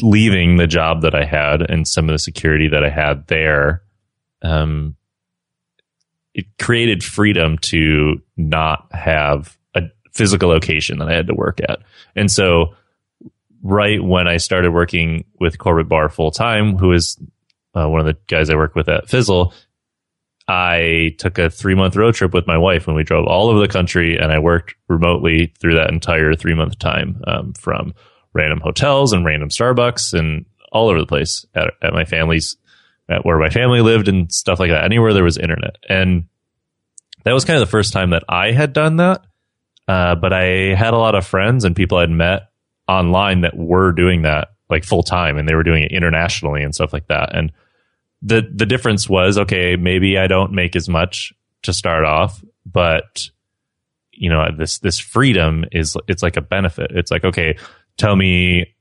leaving 0.00 0.58
the 0.58 0.66
job 0.66 1.02
that 1.02 1.14
I 1.14 1.24
had 1.24 1.68
and 1.68 1.88
some 1.88 2.08
of 2.08 2.14
the 2.14 2.18
security 2.18 2.68
that 2.68 2.84
I 2.84 2.90
had 2.90 3.26
there, 3.26 3.82
um, 4.42 4.94
it 6.34 6.46
created 6.60 7.02
freedom 7.02 7.58
to 7.58 8.22
not 8.36 8.86
have 8.92 9.58
a 9.74 9.82
physical 10.12 10.50
location 10.50 10.98
that 10.98 11.08
I 11.08 11.14
had 11.14 11.26
to 11.26 11.34
work 11.34 11.58
at, 11.60 11.80
and 12.14 12.30
so 12.30 12.76
right 13.64 14.00
when 14.02 14.28
I 14.28 14.36
started 14.36 14.70
working 14.72 15.24
with 15.40 15.58
Corbett 15.58 15.88
Barr 15.88 16.10
full 16.10 16.30
time, 16.30 16.76
who 16.76 16.92
is 16.92 17.18
uh, 17.74 17.88
one 17.88 17.98
of 17.98 18.06
the 18.06 18.16
guys 18.28 18.50
I 18.50 18.54
work 18.54 18.76
with 18.76 18.88
at 18.88 19.08
Fizzle, 19.08 19.52
I 20.46 21.16
took 21.18 21.38
a 21.38 21.48
three 21.48 21.74
month 21.74 21.96
road 21.96 22.14
trip 22.14 22.34
with 22.34 22.46
my 22.46 22.58
wife 22.58 22.86
and 22.86 22.94
we 22.94 23.02
drove 23.02 23.26
all 23.26 23.48
over 23.48 23.58
the 23.58 23.66
country 23.66 24.18
and 24.18 24.30
I 24.30 24.38
worked 24.38 24.74
remotely 24.88 25.54
through 25.58 25.76
that 25.76 25.90
entire 25.90 26.34
three 26.34 26.54
month 26.54 26.78
time 26.78 27.22
um, 27.26 27.54
from 27.54 27.94
random 28.34 28.60
hotels 28.60 29.14
and 29.14 29.24
random 29.24 29.48
Starbucks 29.48 30.12
and 30.16 30.44
all 30.70 30.90
over 30.90 31.00
the 31.00 31.06
place 31.06 31.46
at, 31.54 31.72
at 31.80 31.94
my 31.94 32.04
family's, 32.04 32.56
at 33.08 33.24
where 33.24 33.38
my 33.38 33.48
family 33.48 33.80
lived 33.80 34.08
and 34.08 34.30
stuff 34.30 34.60
like 34.60 34.70
that, 34.70 34.84
anywhere 34.84 35.14
there 35.14 35.24
was 35.24 35.38
internet. 35.38 35.76
And 35.88 36.24
that 37.24 37.32
was 37.32 37.46
kind 37.46 37.56
of 37.56 37.66
the 37.66 37.70
first 37.70 37.94
time 37.94 38.10
that 38.10 38.24
I 38.28 38.52
had 38.52 38.74
done 38.74 38.96
that. 38.96 39.24
Uh, 39.88 40.14
but 40.16 40.34
I 40.34 40.74
had 40.74 40.92
a 40.92 40.98
lot 40.98 41.14
of 41.14 41.26
friends 41.26 41.64
and 41.64 41.74
people 41.74 41.96
I'd 41.98 42.10
met 42.10 42.50
online 42.88 43.42
that 43.42 43.56
were 43.56 43.92
doing 43.92 44.22
that 44.22 44.48
like 44.70 44.84
full 44.84 45.02
time 45.02 45.36
and 45.36 45.48
they 45.48 45.54
were 45.54 45.62
doing 45.62 45.82
it 45.82 45.92
internationally 45.92 46.62
and 46.62 46.74
stuff 46.74 46.92
like 46.92 47.06
that. 47.08 47.34
And 47.34 47.52
the 48.22 48.48
the 48.52 48.66
difference 48.66 49.08
was 49.08 49.38
okay, 49.38 49.76
maybe 49.76 50.18
I 50.18 50.26
don't 50.26 50.52
make 50.52 50.76
as 50.76 50.88
much 50.88 51.32
to 51.62 51.72
start 51.72 52.04
off, 52.04 52.42
but 52.64 53.28
you 54.12 54.30
know, 54.30 54.48
this 54.56 54.78
this 54.78 54.98
freedom 54.98 55.64
is 55.72 55.96
it's 56.08 56.22
like 56.22 56.36
a 56.36 56.40
benefit. 56.40 56.90
It's 56.94 57.10
like, 57.10 57.24
okay, 57.24 57.58
tell 57.96 58.16
me 58.16 58.74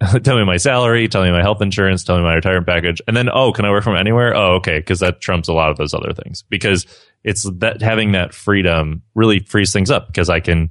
tell 0.22 0.36
me 0.36 0.44
my 0.44 0.56
salary, 0.56 1.08
tell 1.08 1.22
me 1.22 1.30
my 1.30 1.42
health 1.42 1.62
insurance, 1.62 2.04
tell 2.04 2.16
me 2.16 2.22
my 2.22 2.34
retirement 2.34 2.66
package, 2.66 3.00
and 3.06 3.16
then 3.16 3.28
oh, 3.28 3.52
can 3.52 3.64
I 3.64 3.70
work 3.70 3.84
from 3.84 3.96
anywhere? 3.96 4.34
Oh, 4.34 4.56
okay, 4.56 4.78
because 4.78 5.00
that 5.00 5.20
trumps 5.20 5.48
a 5.48 5.52
lot 5.52 5.70
of 5.70 5.76
those 5.76 5.94
other 5.94 6.12
things. 6.12 6.42
Because 6.48 6.86
it's 7.24 7.48
that 7.58 7.82
having 7.82 8.12
that 8.12 8.34
freedom 8.34 9.02
really 9.14 9.40
frees 9.40 9.72
things 9.72 9.90
up 9.90 10.06
because 10.06 10.30
I 10.30 10.40
can 10.40 10.70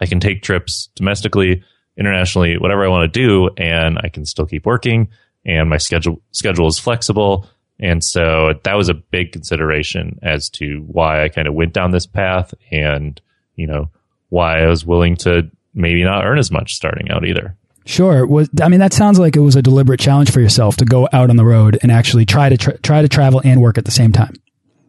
I 0.00 0.06
can 0.06 0.20
take 0.20 0.42
trips 0.42 0.88
domestically 0.94 1.64
internationally, 1.98 2.56
whatever 2.56 2.84
I 2.84 2.88
want 2.88 3.12
to 3.12 3.20
do, 3.20 3.50
and 3.56 3.98
I 4.02 4.08
can 4.08 4.24
still 4.24 4.46
keep 4.46 4.64
working. 4.64 5.08
And 5.44 5.68
my 5.68 5.78
schedule 5.78 6.22
schedule 6.32 6.68
is 6.68 6.78
flexible, 6.78 7.48
and 7.78 8.02
so 8.02 8.54
that 8.64 8.74
was 8.74 8.88
a 8.88 8.94
big 8.94 9.32
consideration 9.32 10.18
as 10.22 10.50
to 10.50 10.84
why 10.86 11.24
I 11.24 11.28
kind 11.28 11.48
of 11.48 11.54
went 11.54 11.72
down 11.72 11.90
this 11.90 12.06
path, 12.06 12.54
and 12.70 13.20
you 13.56 13.66
know 13.66 13.90
why 14.28 14.62
I 14.62 14.66
was 14.66 14.84
willing 14.84 15.16
to 15.16 15.50
maybe 15.74 16.02
not 16.04 16.24
earn 16.24 16.38
as 16.38 16.50
much 16.50 16.74
starting 16.74 17.10
out 17.10 17.26
either. 17.26 17.56
Sure. 17.86 18.26
Was 18.26 18.50
I 18.60 18.68
mean 18.68 18.80
that 18.80 18.92
sounds 18.92 19.18
like 19.18 19.36
it 19.36 19.40
was 19.40 19.56
a 19.56 19.62
deliberate 19.62 20.00
challenge 20.00 20.30
for 20.30 20.40
yourself 20.40 20.76
to 20.76 20.84
go 20.84 21.08
out 21.12 21.30
on 21.30 21.36
the 21.36 21.44
road 21.44 21.78
and 21.82 21.90
actually 21.90 22.26
try 22.26 22.48
to 22.48 22.56
tra 22.56 22.76
try 22.78 23.00
to 23.00 23.08
travel 23.08 23.40
and 23.42 23.62
work 23.62 23.78
at 23.78 23.86
the 23.86 23.90
same 23.90 24.12
time. 24.12 24.34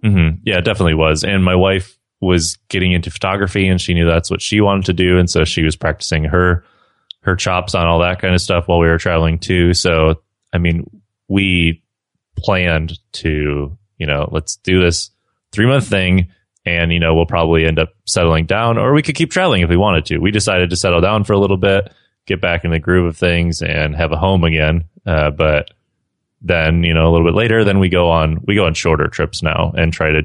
Mm 0.03 0.13
-hmm. 0.13 0.37
Yeah, 0.43 0.59
it 0.59 0.65
definitely 0.65 0.95
was. 0.95 1.23
And 1.23 1.43
my 1.43 1.55
wife 1.55 1.95
was 2.21 2.57
getting 2.67 2.91
into 2.91 3.09
photography, 3.09 3.69
and 3.69 3.81
she 3.81 3.93
knew 3.93 4.05
that's 4.09 4.29
what 4.29 4.41
she 4.41 4.61
wanted 4.61 4.85
to 4.85 5.03
do, 5.03 5.17
and 5.17 5.29
so 5.29 5.45
she 5.45 5.63
was 5.63 5.75
practicing 5.77 6.25
her 6.25 6.63
her 7.21 7.35
chops 7.35 7.75
on 7.75 7.85
all 7.85 7.99
that 7.99 8.21
kind 8.21 8.33
of 8.33 8.41
stuff 8.41 8.67
while 8.67 8.79
we 8.79 8.87
were 8.87 8.97
traveling 8.97 9.39
too. 9.39 9.73
So, 9.73 10.21
I 10.53 10.57
mean, 10.57 10.89
we 11.27 11.83
planned 12.37 12.97
to, 13.13 13.77
you 13.97 14.07
know, 14.07 14.29
let's 14.31 14.55
do 14.57 14.81
this 14.81 15.11
three 15.51 15.65
month 15.65 15.87
thing 15.87 16.29
and, 16.65 16.91
you 16.91 16.99
know, 16.99 17.15
we'll 17.15 17.25
probably 17.25 17.65
end 17.65 17.79
up 17.79 17.89
settling 18.05 18.45
down 18.45 18.77
or 18.77 18.93
we 18.93 19.01
could 19.01 19.15
keep 19.15 19.31
traveling 19.31 19.61
if 19.61 19.69
we 19.69 19.77
wanted 19.77 20.05
to. 20.05 20.19
We 20.19 20.31
decided 20.31 20.69
to 20.69 20.75
settle 20.75 21.01
down 21.01 21.23
for 21.23 21.33
a 21.33 21.39
little 21.39 21.57
bit, 21.57 21.91
get 22.25 22.41
back 22.41 22.63
in 22.63 22.71
the 22.71 22.79
groove 22.79 23.07
of 23.07 23.17
things 23.17 23.61
and 23.61 23.95
have 23.95 24.11
a 24.11 24.17
home 24.17 24.43
again. 24.43 24.85
Uh, 25.05 25.31
but 25.31 25.71
then, 26.41 26.83
you 26.83 26.93
know, 26.93 27.09
a 27.09 27.11
little 27.11 27.27
bit 27.27 27.35
later, 27.35 27.63
then 27.63 27.79
we 27.79 27.89
go 27.89 28.09
on, 28.09 28.39
we 28.45 28.55
go 28.55 28.65
on 28.65 28.73
shorter 28.73 29.07
trips 29.07 29.43
now 29.43 29.73
and 29.75 29.91
try 29.91 30.11
to 30.11 30.23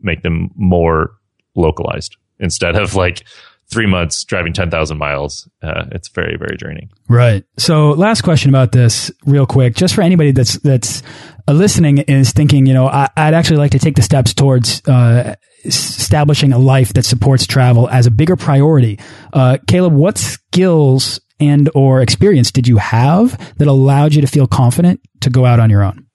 make 0.00 0.22
them 0.22 0.50
more 0.54 1.12
localized 1.54 2.16
instead 2.38 2.76
of 2.76 2.94
like 2.94 3.26
three 3.70 3.86
months 3.86 4.24
driving 4.24 4.52
10,000 4.52 4.98
miles. 4.98 5.48
Uh, 5.62 5.84
it's 5.92 6.08
very, 6.08 6.36
very 6.36 6.56
draining. 6.56 6.90
Right. 7.08 7.44
So 7.56 7.90
last 7.90 8.22
question 8.22 8.48
about 8.50 8.72
this 8.72 9.10
real 9.24 9.46
quick, 9.46 9.74
just 9.74 9.94
for 9.94 10.02
anybody 10.02 10.32
that's, 10.32 10.58
that's 10.58 11.02
uh, 11.48 11.52
listening 11.52 11.98
is 11.98 12.32
thinking, 12.32 12.66
you 12.66 12.74
know, 12.74 12.88
I, 12.88 13.02
would 13.02 13.34
actually 13.34 13.58
like 13.58 13.70
to 13.72 13.78
take 13.78 13.96
the 13.96 14.02
steps 14.02 14.34
towards, 14.34 14.86
uh, 14.88 15.36
establishing 15.64 16.52
a 16.52 16.58
life 16.58 16.94
that 16.94 17.04
supports 17.04 17.46
travel 17.46 17.88
as 17.88 18.06
a 18.06 18.10
bigger 18.10 18.36
priority. 18.36 18.98
Uh, 19.32 19.58
Caleb, 19.66 19.92
what 19.92 20.18
skills 20.18 21.20
and 21.38 21.70
or 21.74 22.02
experience 22.02 22.50
did 22.50 22.68
you 22.68 22.76
have 22.78 23.38
that 23.56 23.68
allowed 23.68 24.14
you 24.14 24.20
to 24.20 24.26
feel 24.26 24.46
confident 24.46 25.00
to 25.20 25.30
go 25.30 25.44
out 25.44 25.60
on 25.60 25.70
your 25.70 25.82
own? 25.82 26.06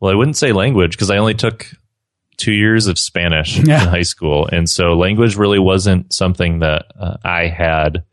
Well, 0.00 0.12
I 0.12 0.14
wouldn't 0.14 0.36
say 0.36 0.52
language 0.52 0.92
because 0.92 1.10
I 1.10 1.18
only 1.18 1.34
took 1.34 1.66
two 2.42 2.52
years 2.52 2.86
of 2.88 2.98
Spanish 2.98 3.56
Yeah. 3.58 3.82
in 3.82 3.88
high 3.88 4.02
school, 4.02 4.48
and 4.50 4.68
so 4.68 4.94
language 4.94 5.36
really 5.36 5.58
wasn't 5.58 6.12
something 6.12 6.58
that 6.60 6.86
uh, 6.98 7.16
I 7.24 7.46
had. 7.46 8.04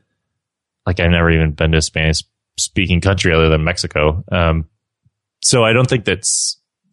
Like 0.86 1.00
I've 1.00 1.12
never 1.12 1.30
even 1.32 1.52
been 1.52 1.72
to 1.72 1.78
a 1.80 1.82
Spanish 1.82 2.24
speaking 2.58 3.02
country 3.02 3.34
other 3.34 3.50
than 3.50 3.64
Mexico. 3.64 4.24
Um, 4.32 4.66
so 5.44 5.64
I 5.64 5.74
don't 5.74 5.88
think 5.90 6.06
that 6.06 6.28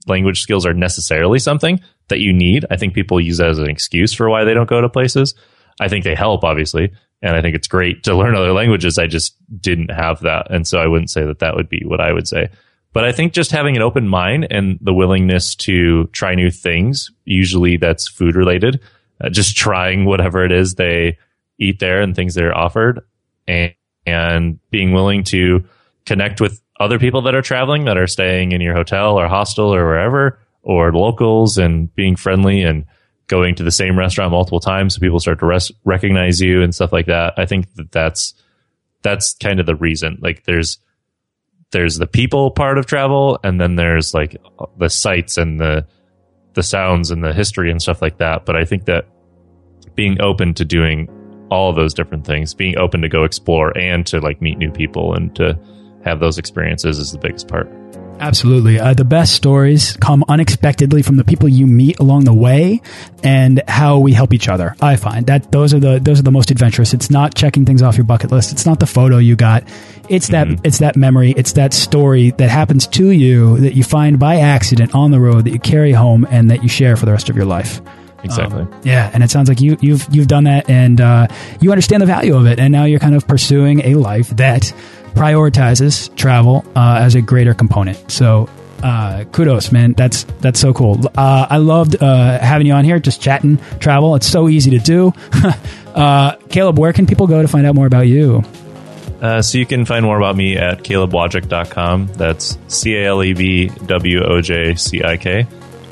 language 0.06 0.40
skills 0.40 0.64
are 0.66 0.74
necessarily 0.74 1.38
something 1.38 1.80
that 2.08 2.20
you 2.20 2.32
need. 2.32 2.64
I 2.70 2.76
think 2.76 2.94
people 2.94 3.20
use 3.20 3.38
that 3.38 3.48
as 3.50 3.58
an 3.58 3.68
excuse 3.68 4.12
for 4.12 4.28
why 4.30 4.44
they 4.44 4.54
don't 4.54 4.68
go 4.68 4.80
to 4.80 4.88
places. 4.88 5.34
I 5.80 5.88
think 5.88 6.04
they 6.04 6.14
help, 6.14 6.44
obviously, 6.44 6.92
and 7.22 7.34
I 7.36 7.42
think 7.42 7.54
it's 7.56 7.68
great 7.68 8.04
to 8.04 8.14
learn 8.16 8.34
other 8.36 8.52
languages. 8.52 8.98
I 8.98 9.06
just 9.08 9.34
didn't 9.60 9.90
have 9.90 10.20
that, 10.20 10.50
and 10.50 10.66
so 10.66 10.78
I 10.78 10.86
wouldn't 10.86 11.10
say 11.10 11.24
that 11.26 11.40
that 11.40 11.54
would 11.56 11.68
be 11.68 11.82
what 11.84 12.00
I 12.00 12.12
would 12.12 12.26
say. 12.28 12.48
But 12.96 13.04
I 13.04 13.12
think 13.12 13.34
just 13.34 13.50
having 13.50 13.76
an 13.76 13.82
open 13.82 14.08
mind 14.08 14.46
and 14.50 14.78
the 14.80 14.94
willingness 14.94 15.54
to 15.56 16.06
try 16.12 16.34
new 16.34 16.50
things, 16.50 17.10
usually 17.26 17.76
that's 17.76 18.08
food 18.08 18.34
related, 18.34 18.80
uh, 19.20 19.28
just 19.28 19.54
trying 19.54 20.06
whatever 20.06 20.46
it 20.46 20.50
is 20.50 20.76
they 20.76 21.18
eat 21.58 21.78
there 21.78 22.00
and 22.00 22.16
things 22.16 22.36
that 22.36 22.44
are 22.44 22.56
offered 22.56 23.02
and, 23.46 23.74
and 24.06 24.58
being 24.70 24.92
willing 24.92 25.24
to 25.24 25.62
connect 26.06 26.40
with 26.40 26.62
other 26.80 26.98
people 26.98 27.20
that 27.20 27.34
are 27.34 27.42
traveling 27.42 27.84
that 27.84 27.98
are 27.98 28.06
staying 28.06 28.52
in 28.52 28.62
your 28.62 28.74
hotel 28.74 29.20
or 29.20 29.28
hostel 29.28 29.74
or 29.74 29.84
wherever 29.84 30.38
or 30.62 30.90
locals 30.90 31.58
and 31.58 31.94
being 31.96 32.16
friendly 32.16 32.62
and 32.62 32.86
going 33.26 33.54
to 33.56 33.62
the 33.62 33.70
same 33.70 33.98
restaurant 33.98 34.30
multiple 34.30 34.58
times 34.58 34.94
so 34.94 35.00
people 35.00 35.20
start 35.20 35.38
to 35.38 35.44
res- 35.44 35.70
recognize 35.84 36.40
you 36.40 36.62
and 36.62 36.74
stuff 36.74 36.94
like 36.94 37.04
that. 37.04 37.34
I 37.36 37.44
think 37.44 37.74
that 37.74 37.92
that's 37.92 38.32
that's 39.02 39.34
kind 39.34 39.60
of 39.60 39.66
the 39.66 39.76
reason. 39.76 40.16
Like 40.22 40.44
there's 40.44 40.78
there's 41.72 41.96
the 41.96 42.06
people 42.06 42.50
part 42.50 42.78
of 42.78 42.86
travel 42.86 43.38
and 43.42 43.60
then 43.60 43.76
there's 43.76 44.14
like 44.14 44.36
the 44.78 44.88
sights 44.88 45.36
and 45.36 45.60
the 45.60 45.86
the 46.54 46.62
sounds 46.62 47.10
and 47.10 47.22
the 47.22 47.32
history 47.32 47.70
and 47.70 47.82
stuff 47.82 48.00
like 48.00 48.18
that. 48.18 48.46
But 48.46 48.56
I 48.56 48.64
think 48.64 48.86
that 48.86 49.06
being 49.94 50.20
open 50.20 50.54
to 50.54 50.64
doing 50.64 51.08
all 51.50 51.72
those 51.72 51.94
different 51.94 52.26
things, 52.26 52.54
being 52.54 52.78
open 52.78 53.02
to 53.02 53.08
go 53.08 53.24
explore 53.24 53.76
and 53.76 54.06
to 54.06 54.20
like 54.20 54.40
meet 54.40 54.58
new 54.58 54.70
people 54.70 55.14
and 55.14 55.34
to 55.36 55.58
have 56.04 56.20
those 56.20 56.38
experiences 56.38 56.98
is 56.98 57.12
the 57.12 57.18
biggest 57.18 57.48
part. 57.48 57.68
Absolutely. 58.18 58.80
Uh, 58.80 58.94
the 58.94 59.04
best 59.04 59.34
stories 59.34 59.96
come 59.98 60.24
unexpectedly 60.28 61.02
from 61.02 61.16
the 61.16 61.24
people 61.24 61.48
you 61.48 61.66
meet 61.66 61.98
along 61.98 62.24
the 62.24 62.32
way 62.32 62.80
and 63.22 63.62
how 63.68 63.98
we 63.98 64.12
help 64.12 64.32
each 64.32 64.48
other. 64.48 64.74
I 64.80 64.96
find 64.96 65.26
that 65.26 65.52
those 65.52 65.74
are 65.74 65.80
the 65.80 65.98
those 65.98 66.18
are 66.18 66.22
the 66.22 66.30
most 66.30 66.50
adventurous. 66.50 66.94
It's 66.94 67.10
not 67.10 67.34
checking 67.34 67.66
things 67.66 67.82
off 67.82 67.96
your 67.96 68.04
bucket 68.04 68.32
list. 68.32 68.52
It's 68.52 68.64
not 68.64 68.80
the 68.80 68.86
photo 68.86 69.18
you 69.18 69.36
got. 69.36 69.64
It's 70.08 70.28
that 70.28 70.48
it's 70.64 70.78
that 70.78 70.96
memory, 70.96 71.32
it's 71.36 71.52
that 71.52 71.72
story 71.72 72.30
that 72.32 72.48
happens 72.48 72.86
to 72.88 73.10
you 73.10 73.58
that 73.58 73.74
you 73.74 73.84
find 73.84 74.18
by 74.18 74.36
accident 74.36 74.94
on 74.94 75.10
the 75.10 75.20
road 75.20 75.44
that 75.44 75.50
you 75.50 75.58
carry 75.58 75.92
home 75.92 76.26
and 76.30 76.50
that 76.50 76.62
you 76.62 76.68
share 76.68 76.96
for 76.96 77.06
the 77.06 77.12
rest 77.12 77.28
of 77.28 77.36
your 77.36 77.46
life. 77.46 77.80
Exactly. 78.24 78.62
Um, 78.62 78.80
yeah, 78.82 79.10
and 79.12 79.22
it 79.22 79.30
sounds 79.30 79.48
like 79.48 79.60
you 79.60 79.76
you've 79.80 80.06
you've 80.10 80.28
done 80.28 80.44
that 80.44 80.68
and 80.68 81.00
uh, 81.00 81.28
you 81.60 81.70
understand 81.70 82.02
the 82.02 82.06
value 82.06 82.36
of 82.36 82.46
it, 82.46 82.58
and 82.58 82.72
now 82.72 82.84
you're 82.84 83.00
kind 83.00 83.14
of 83.14 83.26
pursuing 83.26 83.80
a 83.80 83.94
life 83.94 84.30
that 84.30 84.72
prioritizes 85.14 86.14
travel 86.16 86.64
uh, 86.74 86.98
as 87.00 87.14
a 87.14 87.22
greater 87.22 87.54
component. 87.54 88.10
So. 88.10 88.48
Uh, 88.82 89.24
kudos, 89.32 89.72
man. 89.72 89.94
That's 89.94 90.24
that's 90.42 90.60
so 90.60 90.74
cool. 90.74 91.00
Uh, 91.16 91.46
I 91.48 91.56
loved 91.56 92.00
uh, 92.00 92.38
having 92.38 92.66
you 92.66 92.74
on 92.74 92.84
here, 92.84 92.98
just 92.98 93.22
chatting 93.22 93.58
travel. 93.80 94.14
It's 94.16 94.26
so 94.26 94.50
easy 94.50 94.70
to 94.72 94.78
do. 94.78 95.14
uh, 95.94 96.36
Caleb, 96.50 96.78
where 96.78 96.92
can 96.92 97.06
people 97.06 97.26
go 97.26 97.40
to 97.40 97.48
find 97.48 97.66
out 97.66 97.74
more 97.74 97.86
about 97.86 98.06
you? 98.06 98.44
Uh, 99.20 99.40
so 99.42 99.58
you 99.58 99.66
can 99.66 99.84
find 99.84 100.04
more 100.04 100.18
about 100.18 100.36
me 100.36 100.56
at 100.56 100.82
calebwojcik.com. 100.82 102.08
That's 102.08 102.58
C 102.68 102.96
A 102.96 103.06
L 103.06 103.22
E 103.22 103.32
B 103.32 103.66
W 103.86 104.22
O 104.22 104.40
J 104.40 104.74
C 104.74 105.02
I 105.02 105.16
K 105.16 105.46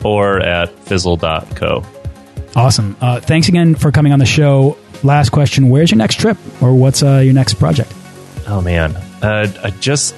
or 0.05 0.41
at 0.41 0.71
fizzle.co. 0.81 1.85
Awesome. 2.57 2.97
Uh, 3.01 3.21
thanks 3.21 3.49
again 3.49 3.75
for 3.75 3.91
coming 3.91 4.13
on 4.13 4.19
the 4.19 4.27
show. 4.27 4.77
Last 5.03 5.31
question: 5.31 5.71
Where's 5.71 5.91
your 5.91 5.99
next 5.99 6.21
trip, 6.21 6.37
or 6.63 6.75
what's 6.75 7.03
uh, 7.03 7.19
your 7.25 7.35
next 7.35 7.55
project? 7.55 7.93
Oh 8.47 8.61
man, 8.61 8.95
uh, 9.23 9.53
I 9.63 9.71
just 9.71 10.15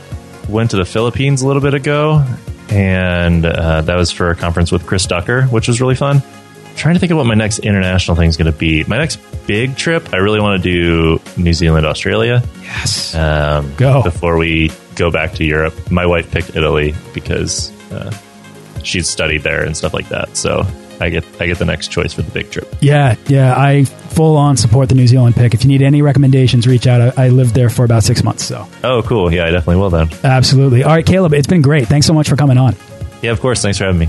went 0.49 0.71
to 0.73 0.77
the 0.77 0.85
Philippines 0.85 1.43
a 1.43 1.47
little 1.47 1.63
bit 1.63 1.75
ago, 1.75 2.25
and 2.69 3.47
uh, 3.47 3.83
that 3.83 3.97
was 3.97 4.11
for 4.11 4.31
a 4.31 4.37
conference 4.37 4.71
with 4.71 4.87
Chris 4.87 5.07
Ducker, 5.07 5.45
which 5.45 5.69
was 5.69 5.81
really 5.81 5.95
fun. 5.95 6.23
Trying 6.77 6.95
to 6.95 7.01
think 7.01 7.11
of 7.13 7.19
what 7.19 7.27
my 7.27 7.35
next 7.35 7.59
international 7.61 8.17
thing 8.17 8.29
is 8.29 8.37
going 8.37 8.51
to 8.53 8.57
be. 8.57 8.85
My 8.85 8.99
next 8.99 9.17
big 9.47 9.77
trip, 9.77 10.13
I 10.13 10.19
really 10.19 10.41
want 10.41 10.63
to 10.63 10.71
do 10.71 11.21
New 11.41 11.53
Zealand, 11.53 11.87
Australia. 11.87 12.43
Yes. 12.63 13.15
Um, 13.15 13.75
Go. 13.77 14.03
before 14.03 14.37
we 14.37 14.71
go 14.95 15.11
back 15.11 15.33
to 15.35 15.45
Europe. 15.45 15.91
My 15.91 16.07
wife 16.07 16.31
picked 16.31 16.55
Italy 16.57 16.95
because 17.15 17.71
uh, 17.93 18.11
she's 18.83 19.09
studied 19.09 19.43
there 19.43 19.63
and 19.65 19.77
stuff 19.77 19.93
like 19.95 20.09
that. 20.11 20.37
So 20.37 20.65
I 21.01 21.11
get 21.11 21.25
I 21.41 21.47
get 21.47 21.59
the 21.59 21.65
next 21.67 21.89
choice 21.89 22.13
for 22.15 22.23
the 22.23 22.31
big 22.31 22.51
trip. 22.51 22.75
Yeah, 22.81 23.17
yeah. 23.27 23.55
I 23.57 23.85
full 23.85 24.37
on 24.39 24.57
support 24.57 24.89
the 24.89 24.95
New 24.95 25.07
Zealand 25.07 25.35
pick. 25.35 25.53
If 25.53 25.63
you 25.65 25.69
need 25.69 25.83
any 25.83 26.01
recommendations, 26.01 26.67
reach 26.67 26.87
out. 26.87 27.19
I, 27.19 27.27
I 27.27 27.29
lived 27.29 27.55
there 27.55 27.69
for 27.69 27.85
about 27.85 28.03
six 28.03 28.23
months, 28.25 28.45
so 28.45 28.67
Oh, 28.83 29.03
cool. 29.03 29.31
Yeah, 29.33 29.45
I 29.47 29.51
definitely 29.51 29.77
will 29.83 29.91
then. 29.91 30.09
absolutely. 30.25 30.85
All 30.85 30.95
right, 30.95 31.05
Caleb, 31.05 31.35
it's 31.35 31.47
been 31.47 31.61
great. 31.63 31.87
Thanks 31.89 32.07
so 32.07 32.15
much 32.15 32.29
for 32.31 32.37
coming 32.37 32.57
on. 32.59 32.75
Yeah, 33.23 33.33
of 33.33 33.41
course. 33.41 33.61
Thanks 33.61 33.77
for 33.79 33.85
having 33.85 33.99
me. 34.01 34.09